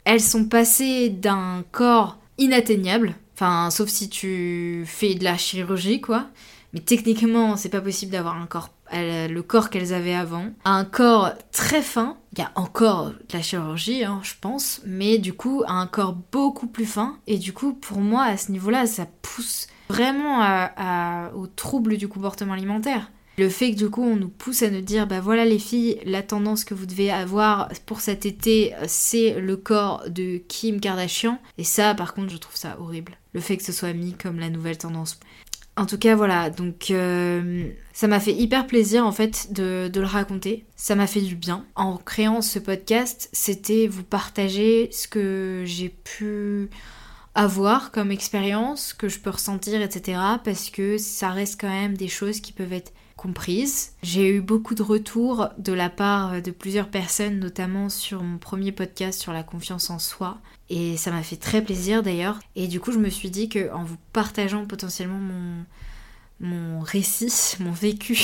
elles 0.10 0.22
sont 0.22 0.46
passées 0.46 1.10
d'un 1.10 1.64
corps 1.72 2.18
inatteignable, 2.40 3.14
enfin 3.36 3.70
sauf 3.70 3.90
si 3.90 4.10
tu 4.10 4.84
fais 4.88 5.14
de 5.14 5.24
la 5.24 5.38
chirurgie 5.38 6.02
quoi, 6.02 6.30
mais 6.74 6.80
techniquement 6.80 7.58
c'est 7.58 7.70
pas 7.70 7.82
possible 7.82 8.14
d'avoir 8.14 8.38
un 8.38 8.48
corps 8.48 8.70
le 8.92 9.42
corps 9.42 9.70
qu'elles 9.70 9.94
avaient 9.94 10.16
avant, 10.16 10.48
à 10.64 10.72
un 10.72 10.86
corps 10.86 11.32
très 11.52 11.82
fin, 11.82 12.18
il 12.34 12.40
y 12.40 12.42
a 12.44 12.52
encore 12.56 13.08
de 13.10 13.34
la 13.34 13.42
chirurgie 13.42 14.04
hein, 14.04 14.20
je 14.24 14.34
pense, 14.40 14.82
mais 14.86 15.18
du 15.18 15.34
coup 15.34 15.64
à 15.68 15.74
un 15.74 15.88
corps 15.88 16.18
beaucoup 16.32 16.68
plus 16.68 16.86
fin, 16.86 17.18
et 17.28 17.38
du 17.38 17.54
coup 17.54 17.74
pour 17.74 18.00
moi 18.00 18.24
à 18.24 18.38
ce 18.38 18.52
niveau-là 18.52 18.86
ça 18.86 19.08
pousse 19.22 19.68
vraiment 19.90 20.68
au 21.36 21.48
trouble 21.48 21.98
du 21.98 22.08
comportement 22.08 22.54
alimentaire. 22.54 23.10
Le 23.38 23.48
fait 23.48 23.72
que 23.72 23.78
du 23.78 23.90
coup 23.90 24.04
on 24.04 24.18
nous 24.18 24.28
pousse 24.28 24.64
à 24.64 24.70
nous 24.70 24.82
dire 24.82 25.08
bah 25.08 25.22
voilà 25.22 25.46
les 25.46 25.60
filles, 25.60 25.98
la 26.04 26.22
tendance 26.22 26.66
que 26.66 26.74
vous 26.74 26.86
devez 26.86 27.10
avoir 27.10 27.70
pour 27.86 28.02
cet 28.02 28.26
été 28.26 28.74
c'est 28.86 29.40
le 29.40 29.56
corps 29.56 30.04
de 30.10 30.42
Kim 30.50 30.82
Kardashian 30.82 31.40
et 31.58 31.64
ça 31.64 31.96
par 31.96 32.14
contre 32.14 32.34
je 32.34 32.38
trouve 32.38 32.58
ça 32.58 32.78
horrible. 32.82 33.14
Le 33.34 33.40
fait 33.40 33.56
que 33.56 33.64
ce 33.64 33.72
soit 33.72 33.94
mis 33.94 34.14
comme 34.14 34.40
la 34.40 34.50
nouvelle 34.50 34.78
tendance. 34.78 35.20
En 35.80 35.86
tout 35.86 35.98
cas 35.98 36.14
voilà, 36.14 36.50
donc 36.50 36.92
euh, 36.92 37.70
ça 37.94 38.08
m'a 38.08 38.20
fait 38.20 38.34
hyper 38.34 38.68
plaisir 38.68 39.06
en 39.06 39.14
fait 39.14 39.54
de, 39.54 39.90
le 39.96 40.06
raconter. 40.06 40.66
Ça 40.76 40.94
m'a 40.94 41.08
fait 41.08 41.22
du 41.22 41.36
bien. 41.36 41.66
En 41.76 41.96
créant 41.96 42.42
ce 42.42 42.60
podcast, 42.60 43.30
c'était 43.32 43.88
vous 43.88 44.04
partager 44.04 44.90
ce 44.92 45.08
que 45.08 45.64
j'ai 45.66 45.88
pu 45.88 46.70
avoir 47.34 47.92
comme 47.92 48.12
expérience, 48.12 48.92
que 48.92 49.08
je 49.08 49.20
peux 49.20 49.30
ressentir, 49.30 49.82
etc. 49.82 50.20
Parce 50.44 50.70
que 50.70 50.98
ça 50.98 51.30
reste 51.30 51.62
quand 51.62 51.70
même 51.70 51.96
des 51.96 52.10
choses 52.10 52.42
qui 52.42 52.52
peuvent 52.52 52.74
être 52.74 52.92
comprise. 53.20 53.92
J'ai 54.02 54.30
eu 54.30 54.40
beaucoup 54.40 54.76
de 54.76 54.82
retours 54.82 55.50
de 55.58 55.74
la 55.74 55.90
part 55.90 56.42
de 56.42 56.52
plusieurs 56.52 56.88
personnes, 56.88 57.40
notamment 57.40 57.90
sur 57.90 58.24
mon 58.24 58.38
premier 58.38 58.72
podcast 58.72 59.20
sur 59.20 59.34
la 59.34 59.44
confiance 59.44 59.90
en 59.90 60.00
soi. 60.00 60.38
Et 60.70 60.96
ça 60.96 61.12
m'a 61.12 61.22
fait 61.22 61.36
très 61.36 61.62
plaisir 61.62 62.02
d'ailleurs. 62.02 62.40
Et 62.56 62.68
du 62.68 62.80
coup, 62.80 62.94
je 62.94 62.98
me 62.98 63.10
suis 63.10 63.30
dit 63.30 63.50
que 63.50 63.72
en 63.74 63.84
vous 63.84 63.98
partageant 64.14 64.66
potentiellement 64.66 65.20
mon, 65.20 65.66
mon 66.40 66.80
récit, 66.80 67.58
mon 67.60 67.72
vécu 67.72 68.18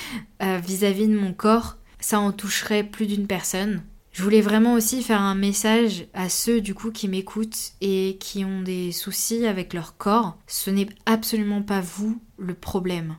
euh, 0.42 0.58
vis-à-vis 0.64 1.08
de 1.08 1.18
mon 1.18 1.34
corps, 1.34 1.76
ça 2.00 2.18
en 2.18 2.32
toucherait 2.32 2.84
plus 2.84 3.06
d'une 3.06 3.26
personne. 3.26 3.82
Je 4.12 4.22
voulais 4.22 4.40
vraiment 4.40 4.72
aussi 4.72 5.02
faire 5.02 5.20
un 5.20 5.34
message 5.34 6.06
à 6.14 6.30
ceux 6.30 6.62
du 6.62 6.74
coup 6.74 6.90
qui 6.90 7.06
m'écoutent 7.06 7.72
et 7.82 8.16
qui 8.18 8.46
ont 8.46 8.62
des 8.62 8.92
soucis 8.92 9.46
avec 9.46 9.74
leur 9.74 9.98
corps. 9.98 10.38
Ce 10.46 10.70
n'est 10.70 10.88
absolument 11.04 11.62
pas 11.62 11.82
vous 11.82 12.18
le 12.38 12.54
problème 12.54 13.16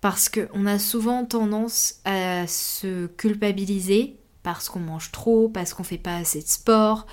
parce 0.00 0.28
qu'on 0.28 0.66
a 0.66 0.78
souvent 0.78 1.24
tendance 1.24 1.96
à 2.04 2.46
se 2.46 3.06
culpabiliser 3.06 4.16
parce 4.42 4.68
qu'on 4.68 4.80
mange 4.80 5.12
trop, 5.12 5.48
parce 5.48 5.74
qu'on 5.74 5.82
fait 5.84 5.98
pas 5.98 6.16
assez 6.16 6.40
de 6.40 6.48
sport, 6.48 7.06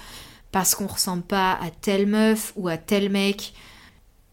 parce 0.52 0.76
qu'on 0.76 0.88
ressemble 0.88 1.24
pas 1.24 1.54
à 1.54 1.70
telle 1.70 2.08
meuf 2.08 2.54
ou 2.56 2.68
à 2.68 2.78
tel 2.78 3.10
mec, 3.10 3.54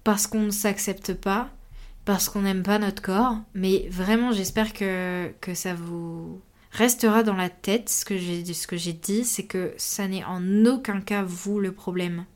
parce 0.05 0.27
qu'on 0.27 0.43
ne 0.43 0.51
s'accepte 0.51 1.15
pas, 1.15 1.51
parce 2.05 2.29
qu'on 2.29 2.43
n'aime 2.43 2.63
pas 2.63 2.79
notre 2.79 3.03
corps. 3.03 3.37
Mais 3.55 3.89
vraiment, 3.91 4.33
j'espère 4.33 4.73
que, 4.73 5.33
que 5.41 5.55
ça 5.55 5.75
vous 5.75 6.41
restera 6.71 7.23
dans 7.23 7.35
la 7.35 7.51
tête. 7.51 7.89
Ce 7.89 8.05
que 8.05 8.17
j'ai 8.17 8.93
dit, 8.93 9.25
c'est 9.25 9.47
que 9.47 9.75
ça 9.77 10.07
n'est 10.07 10.25
en 10.25 10.65
aucun 10.67 11.01
cas 11.01 11.23
vous 11.23 11.59
le 11.59 11.73
problème. 11.73 12.27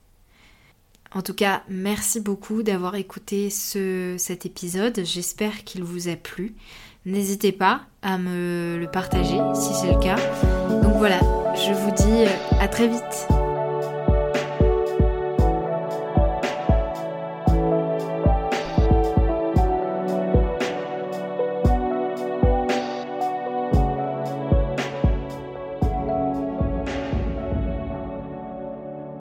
En 1.15 1.23
tout 1.23 1.35
cas, 1.35 1.63
merci 1.69 2.21
beaucoup 2.21 2.63
d'avoir 2.63 2.95
écouté 2.97 3.49
ce, 3.51 4.17
cet 4.19 4.45
épisode. 4.45 5.01
J'espère 5.05 5.65
qu'il 5.65 5.83
vous 5.83 6.09
a 6.09 6.17
plu. 6.17 6.55
N'hésitez 7.07 7.53
pas 7.53 7.83
à 8.03 8.19
me 8.19 8.77
le 8.79 8.91
partager 8.91 9.39
si 9.55 9.73
c'est 9.75 9.93
le 9.93 9.99
cas. 9.99 10.17
Donc 10.83 10.97
voilà, 10.97 11.21
je 11.55 11.73
vous 11.73 11.91
dis 11.93 12.31
à 12.61 12.69
très 12.69 12.89
vite. 12.89 13.38